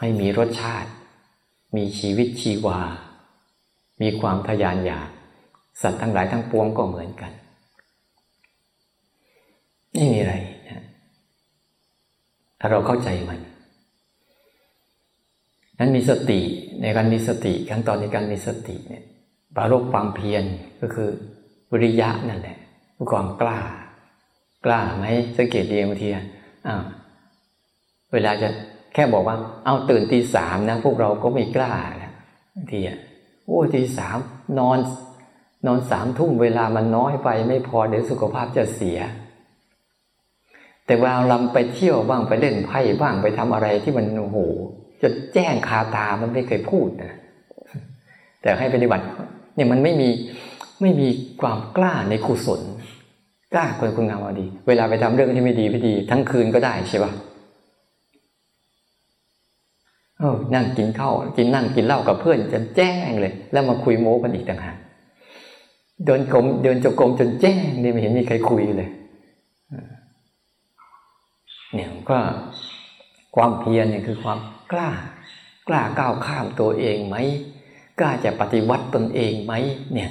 [0.00, 0.90] ให้มีรสชาติ
[1.76, 2.80] มีชีวิตชีวา
[4.02, 5.08] มีความทยานอยาก
[5.82, 7.32] สัตว์ทั้งหลายทั้งปวงก็เหมือนกัน
[9.92, 10.34] ไม่มีอะไร
[12.60, 13.40] ถ้าเราเข้าใจมัน
[15.78, 16.40] นั้นมีสติ
[16.82, 19.04] ในการมีสติขั้นตอนในการมีสติเนี่ย
[19.56, 20.44] ปรารบความเพียร
[20.80, 21.08] ก็คือ
[21.72, 22.58] วิริยะนั่นแหละ
[23.12, 23.58] ความกล้า
[24.66, 26.08] กล้าไหมสังเกตดีบางที
[26.66, 26.82] อ่า
[28.12, 28.48] เวลาจะ
[28.94, 32.12] แค่บอกว่า เอาตื่นตีสามนะ พวกเราก็ไม่กล้านะ
[32.54, 32.98] บางทีอะ
[33.44, 34.18] โอ้ตีสาม
[34.58, 34.78] นอน
[35.66, 38.98] นอนสามทุ่มเวลามันน้อยไปไม่พอเดี๋ยวสุขภาพจะเสีย
[40.86, 44.38] แต่เวลาเราไปเที่ยวบ้างไปเล่นไพ่บ้างไปทำอะไรที่มันโอ้โห
[45.02, 47.12] จะแจ้งคาตามันไม่เคยพูดนะ
[48.42, 49.04] แต่ให้ปฏิบัติ
[49.54, 50.08] เนี่ยมันไม่มี
[50.82, 51.08] ไม่มี
[51.40, 52.60] ความกล้าในกุศล
[53.54, 57.12] กล้าคนคุณงามดี เวลาไปทำเรื่องที่ไม่ดีไม่ดี ทั้งคืนก็ได้ใช่ปะ
[60.18, 64.76] เออนั่งกินข้าวกินนั่งกินเหล้ากับเพื่อนจนแจ้งเลย แล้วมาคุยโม้กันอีกต่างหาก
[66.04, 68.90] เดินกรมเดินจงกรมจนแจ้งนี่ไม่เห็นมีใครคุยเลย
[71.74, 72.18] เนี่ยก็
[73.36, 74.38] ความเพียรเนี่ยคือความ
[74.72, 74.88] กล้า
[75.68, 77.16] กล้าก้าวข้ามตัวเองไหม
[78.00, 79.52] กล้าจะปฏิวัติตนเองไหม
[79.92, 80.10] เนี่ย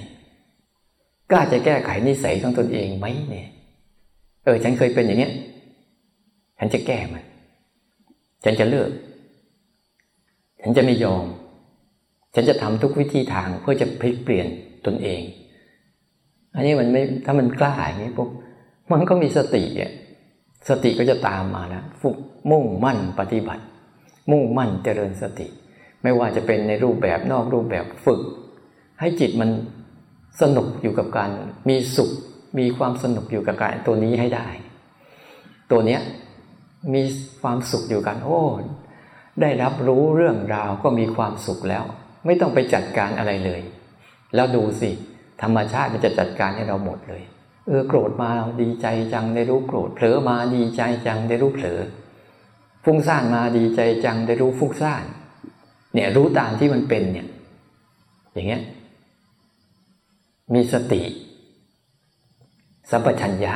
[1.32, 3.48] กล้าจะแก้ไขนิสัยของตนเองไหมเนี่ย
[4.44, 5.34] เออ ฉันเคยเป็นอย่างเนี้ย
[6.60, 7.24] ฉันจะแก้มัน
[8.44, 8.92] ฉันจะเลิก
[10.62, 11.26] ฉันจะไม่ยอม
[12.36, 14.48] ฉันจะทำทุกวิธีทางเพื่อจะพลิกเปลี่ยน
[14.86, 15.22] ตนเอง
[16.56, 18.30] อันนี้มันไม่ถ้ามันกล้าอย่างนี้ปุ๊บ
[18.92, 19.92] มันก็มีสติอะ
[20.70, 22.18] สติก็จะตามมาแล้วฝึก
[22.50, 23.64] มุ่งมั่นปฏิบัติ
[24.32, 25.48] มุ่งมั่นเจริญสติ
[26.04, 28.22] ไม่ว่าจะเป็นในรูปแบบนอกรูปแบบฝึก
[29.00, 29.50] ให้จิตมัน
[30.42, 31.30] สนุกอยู่กับการ
[31.70, 32.12] มีสุข
[32.60, 34.48] มีความสนุกอยู่กับการตัวนี้ให้ได้
[35.72, 36.02] ตัวเนี้ย
[36.94, 37.04] มี
[37.42, 38.42] ความสุขอยู่กันโอ้
[39.42, 41.84] ได้รับรู้เรื่องราวก็มีความสุขแล้ว
[42.26, 43.62] ไม่ต้องไปจัดการอะไรเลย
[44.36, 44.92] แล้วดูสิ
[45.42, 47.24] ธรรมชาติมันจะจัดการให้เราหมดเลย
[47.68, 51.80] เออโกรธมาเราดีใจจังได้รู้โกรธเผลอมาดีใจจังได้รู้เผลอ
[52.90, 55.04] ฟุ้งซ่านมาดีใจจังได้รู้ฟุ้งซ่าน
[55.94, 57.28] เนี่ยรู้ตามที่มันเป็นเนี่ย
[58.34, 58.62] อย่างเงี้ย
[60.54, 61.02] มีสติ
[62.92, 63.54] สัมปชัญญะ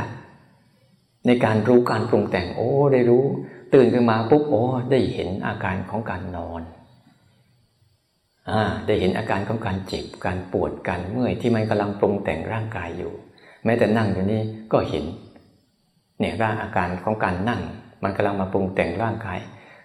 [1.28, 3.24] ในการรู้การปรุงแต่ง โอ้ ได้รู้
[3.74, 6.62] ตื่นขึ้นมาปุ๊บโอ้ ได้เห็นอาการของการนอน
[8.50, 13.14] อ่าได้เห็นอาการของการเจ็บการปวดการเมื่อยที่มันกำลังปรุงแต่งร่างกายอยู่
[13.66, 14.42] แม้แต่นั่งอยู่นี่
[14.72, 15.06] ก็เห็น
[16.20, 17.62] เนี่ยร่างอาการของการนั่ง
[18.04, 19.40] มันกำลังมาปรุงแต่งร่างกาย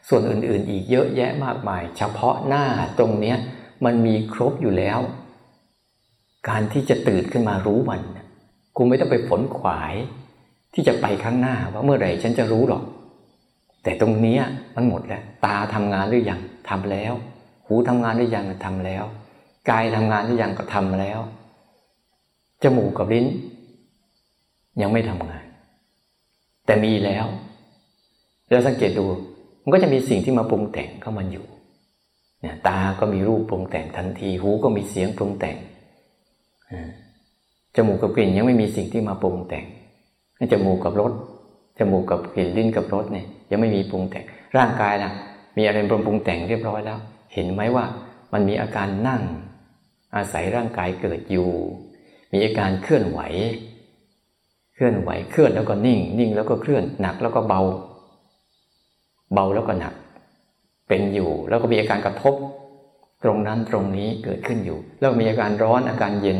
[0.08, 2.64] ส่วนอื่นๆ อีกเยอะแยะมากมาย เฉพาะหน้า
[2.98, 3.36] ตรงเนี้ย
[3.84, 4.98] มันมีครบอยู่แล้ว
[6.48, 8.00] การที่จะตื่นขึ้นมารู้มัน
[8.76, 9.94] กูไม่ต้องไปฝนขวาย
[10.74, 12.82] ที่จะไปข้างหน้าว่าเมื่อไหร่ฉันจะรู้หรอก
[13.82, 14.38] แต่ตรงนี้
[14.76, 17.12] มันหมดแล้ว ตาทำงานหรือยังทำแล้ว
[17.66, 19.04] หูทำงานหรือยังทำแล้ว
[19.70, 21.20] กายทำงานหรือยังก็ทำแล้ว
[22.62, 23.26] จมูกกับลิ้น
[24.80, 25.44] ยังไม่ทำงาน
[26.66, 27.26] แต่มีแล้ว
[28.50, 29.04] เราสังเกตดู
[29.62, 31.46] มันก็จะมีสิ่งที่มาปรุงแต่งเข้ามาอยู่
[32.40, 35.56] เนี่ยตาก็มีรูปปรุงแต่งทันที หูก็มีเสียงปรุงแต่ง
[37.76, 39.64] จมูกกับกลิ่นยังไม่มีสิ่งที่มาปรุงแต่ง
[40.52, 41.12] จมูกกับรส
[41.78, 44.24] จมูกกับกลิ่นลิ้นกับรสเนี่ยยังไม่มีปรุงแต่ง
[44.56, 45.12] ร่างกายนะ
[45.56, 46.98] มีอะไรปรุงแต่งเรียบร้อยแล้ว
[47.32, 47.84] เห็นไหมว่า
[48.32, 49.22] มันมีอาการนั่ง
[50.16, 51.50] อาศัยร่างกายเกิดอยู่
[52.32, 53.20] มีอาการเคลื่อนไหว
[54.74, 57.60] เคลื่อนไหวเคลื่อนแล้วก็นิ่ง นิ่งแล้วก็เคลื่อนหนักแล้วก็เบา
[59.32, 59.94] เบาแล้วก็หนัก
[60.88, 62.34] เป็นอยู่แล้วก็มีอาการกระทบ
[63.24, 66.38] ตรงนั้นตรงนี้เกิดขึ้นอยู่ แล้วมีอาการร้อนอาการเย็น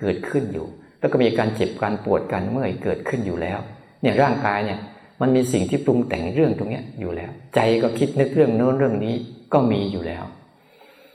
[0.00, 0.66] เกิดขึ้นอยู่
[0.98, 3.58] แล้วก็มีอาการเจ็บการปวดการเมื่อยเกิดขึ้นอยู่แล้ว
[4.02, 4.78] เนี่ยร่างกายเนี่ย
[5.20, 9.14] มันมีสิ่งที่ปรุงแต่งเรื่องตรงนี้อยู่แล้ว ใจก็คิดนึกเรื่องโน้นเรื่องนี้
[9.52, 10.24] ก็มีอยู่แล้ว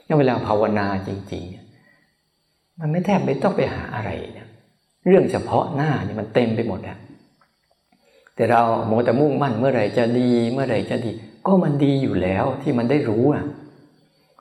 [0.06, 4.48] นี่เวลาภาวนาจริงๆ มันไม่แทบไม่ต้องไปหาอะไรเนี่ย
[5.06, 6.98] เรื่องเฉพาะหน้านี่มันเต็มไปหมดแล้ว
[8.38, 11.10] แต่เราโมแต่มุ่งมั่นเมื่อไหร่จะดีเมื่อไหร่จะดี
[11.46, 13.44] ก็มันดีอยู่แล้วที่มันได้รู้อะ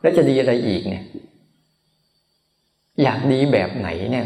[0.02, 1.04] แล้วจะดีอะไรอีกเนี่ย
[3.04, 4.26] อยากดีแบบไหนเนี่ย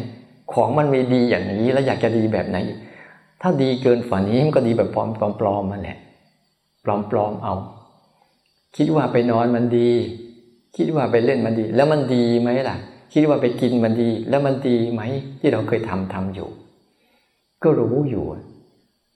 [0.54, 2.58] ของมันมีดีอย่างนี้แล้วอยากจะดีแบบไหน
[3.42, 5.98] ถ้าดีเกินฝันนี้มันก็ดีแบบปลอมปลอมปลอมมันแหละ
[6.84, 7.56] ปลอมปลอมเอา
[8.78, 9.92] คิดว่าไปนอนมันดี
[10.76, 12.78] คิดว่าไปเล่นมันดี แล้วมันดีไหมล่ะ
[13.14, 15.02] คิดว่าไปกินมันดี แล้วมันดีไหม
[15.40, 16.50] ที่เราเคยทำทำอยู่
[17.64, 18.26] ก็รู้อยู่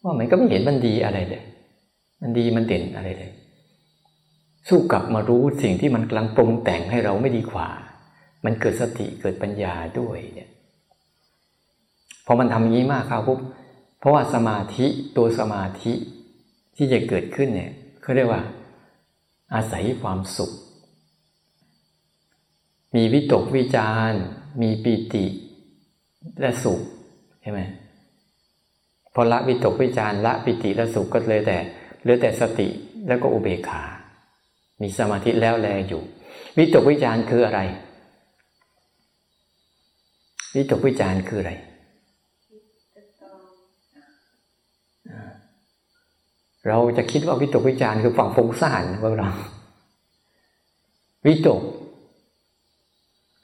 [0.05, 1.43] ว่ามันก็ไม่เห็นมันดีอะไรเลย
[2.21, 3.31] มันดีมันเด่นอะไรเลย
[4.67, 7.67] สู้กลับมารู้สิ่งที่มันกำลังปรุงแต่งให้เราไม่ดีกว่า
[8.45, 10.49] มันเกิดสติเกิดปัญญาด้วยเนี่ย
[12.25, 13.39] พอมันทำอย่างนี้มากครับปุ๊บ
[13.99, 14.85] เพราะว่าสมาธิ
[15.17, 15.93] ตัวสมาธิ
[16.75, 18.41] ที่จะเกิดขึ้นเนี่ยเขาเรียกว่า
[19.53, 20.51] อาศัยความสุข
[22.95, 24.11] มีวิตกวิจาร
[24.61, 25.25] มีปีติ
[26.39, 26.79] และสุข
[27.41, 27.61] ใช่ไหม
[29.15, 31.57] พอละวิตกวิจารละปิติละสุขก็เลยแต่
[32.01, 32.67] เหลือแต่สติ
[33.07, 33.83] แล้วก็อุเบกขา
[34.81, 36.01] มีสมาธิแล้วแลอยู่
[36.57, 37.59] วิตกวิจารคืออะไร
[40.55, 41.53] วิตกวิจารคืออะไร
[46.67, 49.29] เราจะคิดว่าวิตกวิจารคือฝั่งฟุ้งซ่านพวกเรา
[51.25, 51.61] วิตก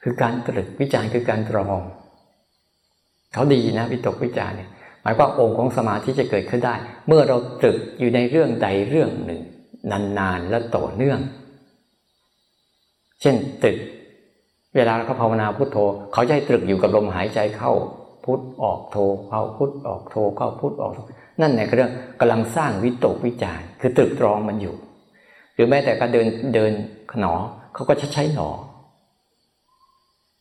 [0.02, 1.82] คือการตรึกวิจารคือการตรอง
[3.32, 4.70] เขาดีนะ วิตกวิจารเนี่ย
[5.02, 6.74] หมายความองค์ของสมาธิจะเกิดขึ้นได้
[7.08, 9.40] เมื่อเราตรึกอยู่ในเรื่องใดเรื่องหนึ่ง
[9.90, 11.20] นานๆและต่อเนื่อง
[13.20, 13.76] เช่นตรึก
[14.76, 15.76] เวลาเขาภาวนาพุทโธ
[16.12, 17.72] เขาจะให้ตรึกอยู่กับลมหายใจเข้า
[18.24, 18.96] พุทออกโธ
[19.28, 20.92] เข้าพุทออกโธเข้าพุทออก
[21.40, 24.74] นั่นในเรื่องกำลังสร้างวิตกวิจารคือตรึกตรองมันอยู่
[25.54, 26.72] หรือแม้แต่การเดินเดิน
[27.20, 27.34] หนอ
[27.74, 28.48] เขาก็จะใช้หนอ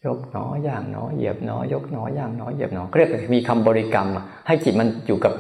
[0.06, 4.08] ยกหนอย่างหนอเหยียบหนอ ยกหนอย่างหนอเหยียบหนอเรียกมีคำบริกรรม
[4.48, 5.34] ให้จิตมันอยู่กับ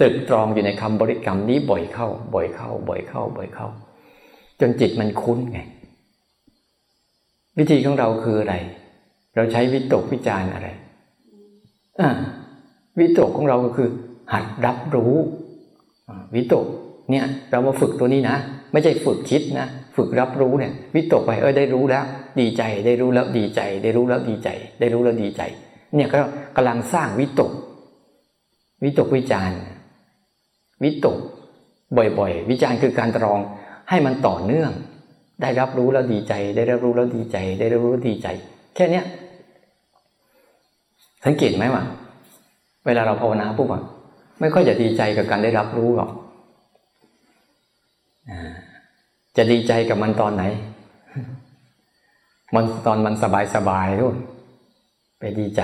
[0.00, 3.66] ตรึกตรองอยู่ในคำบริกรรมนี้บ่อยเข้า บ่อยเข้า บ่อยเข้า บ่อยเข้า
[4.60, 5.58] จนจิตมันคุ้นไง
[7.58, 8.54] วิธีของเราคืออะไร
[9.34, 10.68] เราใช้วิตกวิจารอะไร
[12.00, 12.10] อ่า
[12.98, 13.88] วิตกของเราก็คือ
[14.32, 15.14] หัดรับรู้
[16.34, 16.66] วิตก
[17.10, 18.36] เนี่ย เรามาฝึกตัวนี้นะ
[18.72, 19.66] ไม่ใช่ฝึกคิดนะ
[20.00, 22.04] ฝึกรับรู้เนี่ยวิตกไปเออได้รู้แล้ว
[22.40, 24.48] ดีใจได้รู้แล้วดีใจ ได้รู้แล้วดีใจ
[24.80, 25.42] ได้รู้แล้วดีใจ
[25.94, 26.18] เนี่ยก็
[26.56, 27.52] กำลังสร้างวิตก
[28.84, 29.50] วิตกวิจาร
[30.82, 31.18] วิตก
[31.96, 33.38] บ่อยๆ วิจารคือการตรอง
[33.90, 34.70] ให้มันต่อเนื่อง
[35.42, 38.28] ได้รับรู้แล้วดีใจ ได้รับรู้แล้วดีใจ ได้รับรู้แล้วดีใจ
[38.74, 39.04] แค่เนี้ย
[41.26, 41.82] สังเกตไหมว่า
[42.86, 43.82] เวลาเราภาวนาปุ๊บอะ
[44.40, 46.10] ไม่ค่อยจะดีใจกับการได้รับรู้หรอก
[49.36, 50.44] จะดีใจกับมันตอนไหน
[52.54, 54.16] มันตอนมันสบายสบายรุ่น
[55.18, 55.62] ไปดีใจ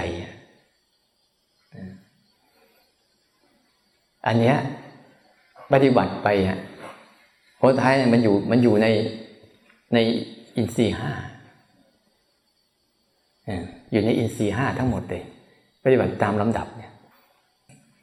[4.26, 4.56] อันเนี้ย
[5.72, 6.58] ปฏิบัติไปอะ
[7.58, 8.86] โหท้ายมันอยู่มันอยู่ใน
[9.94, 9.98] ใน
[10.56, 11.12] อินทรีห้า
[13.92, 15.22] อยู่ในอินทรีห้าทั้งหมดเลย
[15.84, 16.92] ปฏิบัติตามลำดับเนี่ย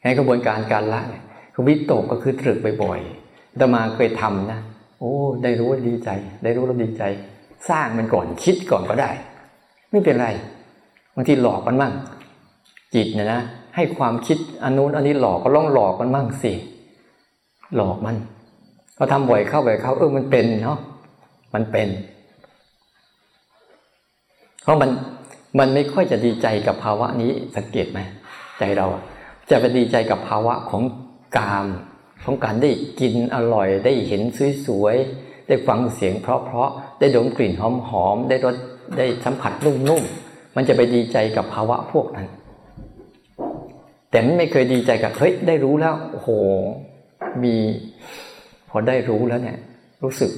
[0.03, 1.23] ในกระบวนการการละเนี่ย
[1.53, 4.59] คือวิตกก็คือตรึกบ่อยๆตมาเคยทำนะ
[5.03, 6.09] โอ้ได้รู้ดีใจ
[6.43, 7.03] ได้รู้แล้วดีใจ
[7.69, 9.11] สร้างมันก่อนคิดก่อนก็ได้
[9.91, 10.27] ไม่เป็นไร
[11.15, 11.93] บางทีหลอกมันมั่ง
[12.95, 13.41] จิตเนี่ยนะ
[13.75, 16.53] ให้ความคิดอันนู้นอันนี้หลอกก็ล่องหลอกมันมั่งสิ
[17.75, 18.15] หลอกมัน
[18.95, 20.79] เราทำบ่อยเข้าบ่อยเข้าเออมันเป็นเนาะ
[21.53, 21.89] มันเป็น
[24.63, 24.89] เพราะมัน
[25.59, 27.99] มันไม่ค่อยจะดีใจกับภาวะนี้สังเกตไหม
[28.59, 28.87] ใจเรา
[29.49, 30.83] จะไปดีใจกับภาวะของ
[31.37, 31.67] กาม
[32.25, 34.21] ของการได้กินอร่อยได้เห็น
[34.65, 38.55] สวยๆได้ฟังเสียงเพราะๆได้ดมกลิ่นหอมๆได้รส
[38.97, 42.27] ได้สัมผัสนุ่มๆมันจะไปดีใจกับภาวะพวกนั้น
[44.09, 46.29] แต่มันไม่เคยดีใจกับเฮ้ยได้รู้แล้วโอ้โห
[47.43, 47.55] มี
[48.69, 49.57] พอได้รู้แล้วเนี่ย
[50.03, 50.31] รู้สึก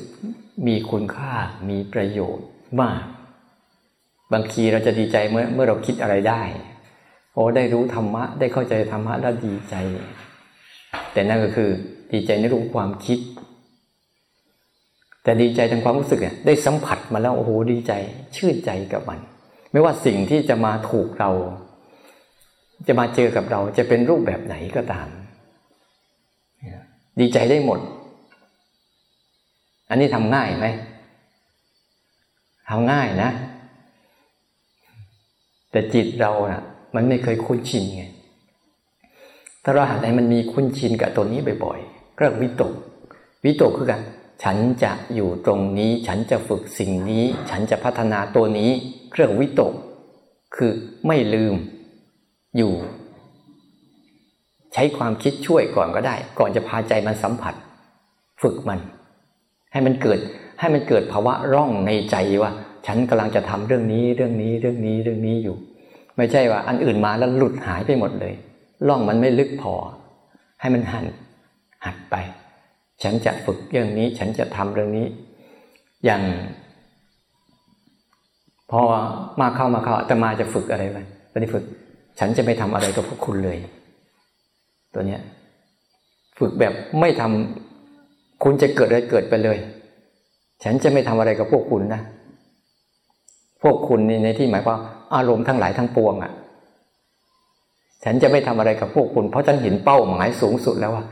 [0.68, 1.34] มีคุณค่า
[1.70, 2.46] มีประโยชน์
[2.82, 3.02] มาก
[4.34, 6.42] บางทีเราจะดีใจเมื่อเมื่อเราคิดอะไรได้
[7.34, 9.76] โอ้ได้รู้ธรรมะ ได้เข้าใจธรรมะแล้วดีใจ
[11.16, 11.70] แต่นั่นก็คือ
[12.14, 13.20] ดีใจในรูปความคิด
[15.24, 17.94] แต่ดีใจทางความรู้สึกเนี่ยได้สัมผัสมาแล้วโอ้โหดีใจ
[18.36, 19.20] ชื่นใจกับมัน
[19.72, 21.32] ไม่ว่าสิ่งที่จะมาถูกเรา
[22.88, 25.08] จะมาเจอกับเราจะเป็นรูปแบบไหนก็ตาม
[27.20, 27.80] ดีใจได้หมด
[29.90, 30.68] อันนี้ทำง่ายไหม
[32.70, 33.32] ทำง่ายนะ
[35.72, 36.64] แต่จิตเรานะ่ะ
[36.96, 38.06] มันไม่เคยคุ้นชินไง
[39.66, 42.74] ถ้าเราหากใดมันมีคุ้นชินกับตัวนี้บ่อยๆเรียกวิตก
[43.46, 44.02] วิตกคือกัน
[44.44, 48.70] ฉันจะอยู่ตรงนี้ ฉันจะฝึกสิ่งนี้ ฉันจะพัฒนาตัวนี้
[49.12, 49.74] เครื่องวิตก
[50.56, 50.72] คือ
[51.08, 51.56] ไม่ลืม
[52.58, 52.74] อยู่
[54.74, 57.56] ใช้ความคิดช่วยก่อนก็ได้ ก่อนจะพาใจมันสัมผัส
[58.42, 58.80] ฝึกมัน
[59.72, 60.20] ให้มันเกิด
[60.60, 62.52] ให้มันเกิดภาวะร่องในใจว่า
[62.88, 65.56] ฉันกำลังจะทำเรื่องนี้เรื่องนี้เรื่องนี้เรื่องนี้อยู่
[66.18, 68.34] ไม่ใช่ว่า อันอื่นมาแล้วหลุดหายไปหมดเลย
[68.88, 69.74] ร่องมันไม่ลึกพอ
[70.62, 71.06] ให้มันหัน
[71.86, 72.16] หัดไป
[73.04, 75.06] ฉันจะฝึกเรื่องนี้ ฉันจะทำเรื่องนี้
[76.06, 76.22] อย่าง
[78.72, 78.82] พอ
[79.42, 80.98] มาเข้ามาเข้าแต่มาจะฝึกอะไรไป
[81.32, 81.66] ตอนนี้ฝึก
[82.20, 83.58] ฉันจะไม่ทำอะไรกับพวกคุณเลย
[84.94, 85.22] ตัวเนี้ย
[86.40, 89.58] ฝึกแบบไม่ทำคุณจะเกิดอะไรเกิดไปเลย
[90.64, 92.02] ฉันจะไม่ทำอะไรกับพวกคุณนะ
[93.64, 94.78] พวกคุณในที่หมายว่า
[95.16, 96.32] อารมณ์ทั้งหลายทั้งปวงอะ่ะ
[98.06, 101.04] ฉันจะไม่ทำอะไรกับพวกคุณ เพราะฉันเห็นเป้าหมายสูงสุดแล้วว่า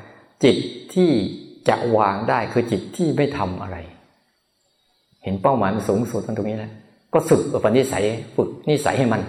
[0.43, 0.55] จิต
[0.93, 1.11] ที่
[1.69, 3.77] จะวางได้คือจิตที่ไม่ทำอะไร
[5.23, 6.71] เห็นเป้าหมายมันสูงสุดตรงนี้แล้ว
[7.13, 9.21] ก็ฝึกอุปนิสัยฝึกนิสัยให้มัน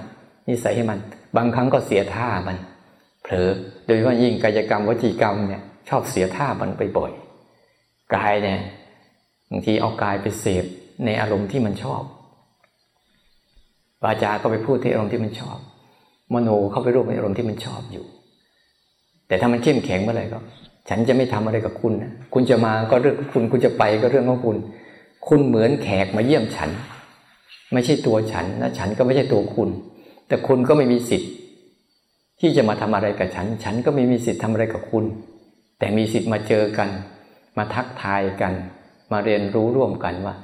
[0.49, 0.99] นิสัยให้มัน
[1.37, 2.57] บางครั้งก็เสียท่ามัน
[3.23, 3.49] เผลอ
[3.87, 7.13] โดยว่ายิ่งกายกรรมวจีกรรมเนี่ยชอบเสียท่ามันไปบ่อย
[8.15, 8.59] กายเนี่ย
[9.51, 10.65] บางทีเอากายไปเสพ
[11.05, 12.03] ในอารมณ์ที่มันชอบ
[14.03, 15.59] วาจาก็ไปพูดที่อารมณ์ที่มันชอบ
[16.33, 18.05] มโนเข้าไปรูปในอารมณ์ที่มันชอบอยู่
[19.29, 20.39] แต่ถ้ามันเข้มแข็งเมื่อไหร่ก็
[20.89, 24.57] ฉันจะไม่ทำอะไรกับคุณนะคุณจะมาก็เรื่องคุณคุณจะไปก็เรื่องของคุณ
[25.29, 26.71] คุณเหมือนแขกมาเยี่ยมฉัน
[27.73, 29.69] ไม่ใช่ตัวฉันนะฉันก็ไม่ใช่ตัวคุณ
[30.29, 31.31] แต่คุณก็ไม่มีสิทธิ์
[32.41, 35.05] ที่จะมาทำอะไรกับฉัน ฉันก็ไม่มีสิทธิ์ทำอะไรกับคุณ
[35.79, 36.89] แต่มีสิทธิ์มาเจอกัน
[37.57, 38.53] มาทักทายกัน
[39.13, 40.35] มาเรียนรู้ร่วมกันว่า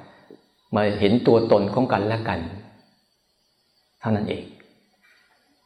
[0.74, 2.40] มาเห็นตัวตนของกันและกัน
[4.00, 4.42] เท่านั้นเอง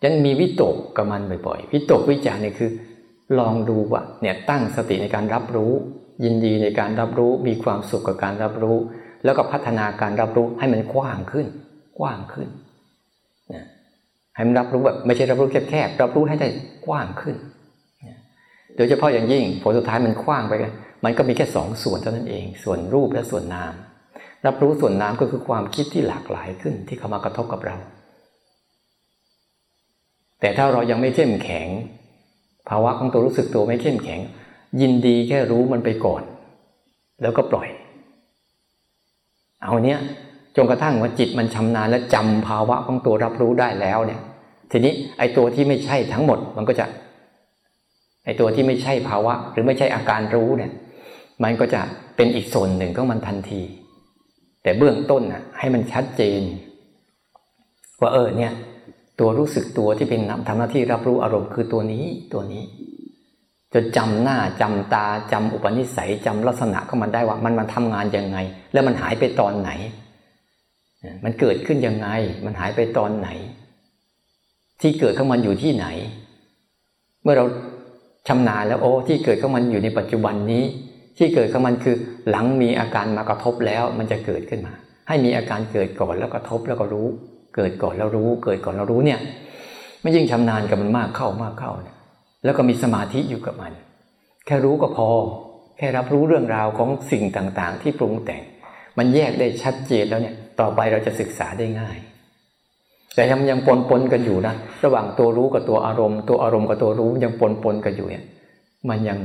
[0.05, 2.71] ยันมีวิตกกับมันบ่อยๆ วิตกวิจารเนี่ยคือ
[3.39, 5.73] ลองดูว่าเนี่ยตั้งสติในการรับรู้
[6.25, 8.77] ยินดีในการรับรู้ มีความสุขกับการรับรู้
[9.25, 11.47] แล้วก็พัฒนาการรับรู้ให้มันกว้างขึ้น
[11.99, 12.49] กว้างขึ้น
[13.55, 13.65] นะ
[14.35, 16.49] ให้มันรับรู้แบบไม่ใช่รับรู้แคบๆรับรู้ให้ได้
[16.87, 17.37] กว้างขึ้น
[18.77, 20.73] โดยเฉพาะอย่างยิ่งผลสุดท้ายมันกว้างไปกัน
[21.05, 23.75] มันก็มีแค่สองส่วนเท่านั้นเอง ส่วนรูปและส่วนนาม
[24.47, 27.77] รับรู้ส่วนนามก็คือความคิดที่หลากหลายขึ้นที่เข้ามากระทบกับเรา
[30.45, 31.69] แต่ถ้าเรายังไม่เข้มแข็ง
[32.69, 34.21] ภาวะของตัวรู้สึกตัวไม่เข้มแข็ง
[34.81, 36.23] ยินดีแค่รู้มันไปก่อน
[37.23, 37.69] แล้วก็ปล่อย
[39.63, 39.99] เอาเนี้ย
[40.57, 44.21] จนกระทั่งว่าจิตมันชำนาญและจำภาวะของตัวรับรู้ได้แล้วเนี่ย
[44.71, 46.87] ทีนี้ไอ้ตัวที่ไม่ใช่ทั้งหมดมันก็จะ
[48.25, 50.73] ไอ้ตัวที่ไม่ใช่ภาวะ หรือไม่ใช่อาการรู้เนี่ย
[51.45, 51.81] มันก็จะ
[52.17, 53.63] เป็นอีกส่วนหนึ่งของมันทันที
[54.63, 56.41] แต่เบื้องต้นน่ะให้มันชัดเจน
[58.01, 58.55] ว่าเออเนี่ย
[59.21, 62.63] ตัวรู้สึกตัวที่เป็นทำหน้าที่รับรู้อารมณ์คือตัวนี้ตัวนี้
[63.73, 68.39] จนจำหน้าจำตาจำอุปนิสัยจำลักษณะของมันได้ว่ามันมันทำงานยังไง
[68.73, 69.71] แล้วมันหายไปตอนไหน
[71.25, 72.09] มันเกิดขึ้นยังไง
[72.45, 73.29] มันหายไปตอนไหน
[74.81, 75.87] ที่เกิดของมันอยู่ที่ไหน
[77.23, 77.45] เมื่อเรา
[78.29, 80.65] ชำนาญแล้วโอ้ที่เกิดของมันอยู่ในปัจจุบันนี้
[81.19, 81.97] ที่เกิดของมันคือ
[82.31, 84.75] หลังมีอาการมากระทบแล้วมันจะเกิดขึ้นมา
[85.09, 87.09] ให้มีอาการเกิดก่อนแล้วกระทบแล้วก็รู้
[87.55, 89.21] เกิดก่อนแล้วรู้ เกิดก่อนแล้วรู้เนี่ย
[90.03, 91.97] ไม่ยิ่งชำนาญกับมันมากเข้ามากเข้าเนี่ย
[92.45, 93.73] แล้วก็มีสมาธิอยู่กับมัน
[94.47, 95.09] แค่รู้ก็พอ
[95.79, 98.43] แค่รับรู้เรื่องราวของสิ่งต่างๆ ที่ปรุงแต่ง
[98.99, 101.97] มันแยกได้ชัดเจนแล้วเนี่ยต่อไปเราจะศึกษาได้ง่าย
[103.15, 108.25] แต่ยังยังปนปนกันอยู่นะระหว่างตัวรู้กับตัวอารมณ์ ตัวอารมณ์กับตัวรู้ยังปนปนกันอยู่เนี่ย
[108.89, 109.19] มันยัง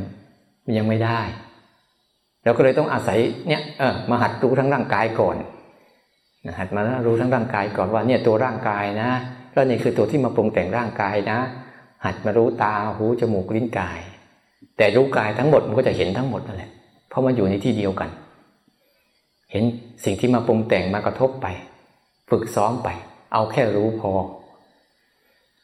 [0.66, 1.22] มันยังไม่ได้
[2.44, 5.36] เราก็เลยต้องอาศัยเนี่ยเออมาหัดรู้ทั้งร่างกายก่อน
[6.58, 9.10] หัดมารู้ทั้งร่างกายก่อนว่าเนี่ยตัวร่างกายนะ
[9.54, 11.40] แล้วนี่คือตัวที่มาปรุงแต่งร่างกายนะ
[12.06, 14.00] หัดมารู้ตาหูจมูกลิ้นกาย
[14.78, 16.72] แต่รู้กายทั้งหมดมันก็จะเห็นทั้งหมดนั่นแหละ
[17.10, 18.10] เพราะมันอยู่ในที่เดียวกัน
[19.52, 19.64] เห็น
[20.04, 21.48] สิ่งที่มาปรุงแต่งมากระทบไป
[22.30, 22.90] ฝึกซ้อมไป
[23.34, 24.12] เอาแค่รู้พอ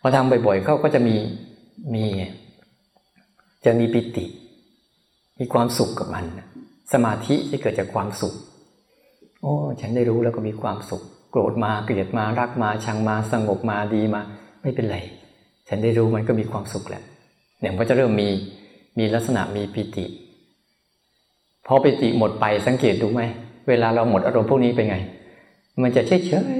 [0.01, 1.15] พอทำบ่อยๆเขาก็จะมี
[1.93, 2.05] มี
[3.65, 4.25] จะมีปิติ
[5.39, 6.25] มีความสุขกับมัน
[6.93, 8.33] สมาธิที่เกิดจากความสุข
[9.45, 14.21] โอ้ ฉันได้รู้แล้วก็มีความสุข โกรธมาเกลียดมารักมาชังมาสงบมาดีมา
[14.61, 14.97] ไม่เป็นไร
[15.67, 17.03] ฉันได้รู้มันก็มีความสุขแหละ
[17.59, 18.29] เนี่ยมันก็จะเริ่มมี
[18.97, 20.05] มีลักษณะมีปิติ
[21.65, 23.21] พอปิติหมดไปสังเกตดูไหม
[23.67, 24.97] เวลาเราหมดอารมณ์พวกนี้เป็นไง
[25.81, 26.59] มันจะเฉยเฉย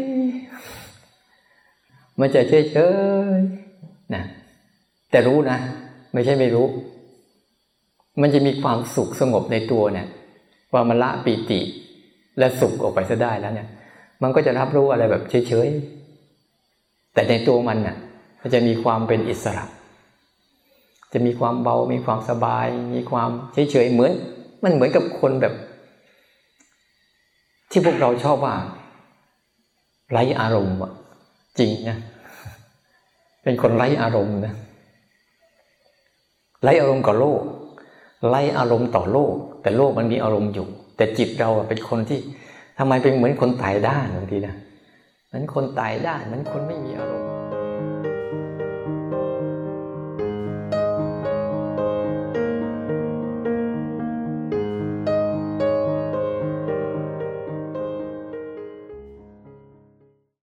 [2.20, 2.78] มันจะเฉยเฉ
[3.38, 3.40] ย
[4.16, 4.24] นะ
[5.12, 5.58] แต่รู้นะ
[6.14, 6.68] ไม่ใช่ไม่รู้
[8.22, 10.08] มันจะมีความสุขสงบในตัวเนี่ย
[10.74, 11.62] ว่ามันละปิติ
[12.40, 13.68] และสุขออกไปซะได้แล้วเนี่ย
[14.24, 17.98] มันก็จะรับรู้อะไรแบบเฉยๆแต่ในตัวมันน่ะ
[18.42, 19.66] มันจะมีความเป็นอิสระ
[21.14, 24.14] จะมีความเบา มีความสบาย มีความเฉยๆเหมือน
[24.64, 25.54] มันเหมือนกับคนแบบ
[27.72, 28.56] ที่พวกเราชอบว่า
[30.12, 30.92] ไร้อารมณ์อะ
[31.60, 31.98] จริงนะ
[33.44, 34.54] เป็นคนไร้อารมณ์นะ
[36.64, 37.42] ไร้อารมณ์กับโลก
[38.30, 40.68] ไร้อารมณ์ต่อโลก แต่โลกมันมีอารมณ์อยู่
[40.98, 42.20] แต่จิตเราเป็นคนที่
[42.80, 44.56] ทำไมเป็นเหมือนคนตายด้านบางทีนะ
[45.28, 47.15] เหมือนคนตายด้านเหมือนคนไม่มีอารมณ์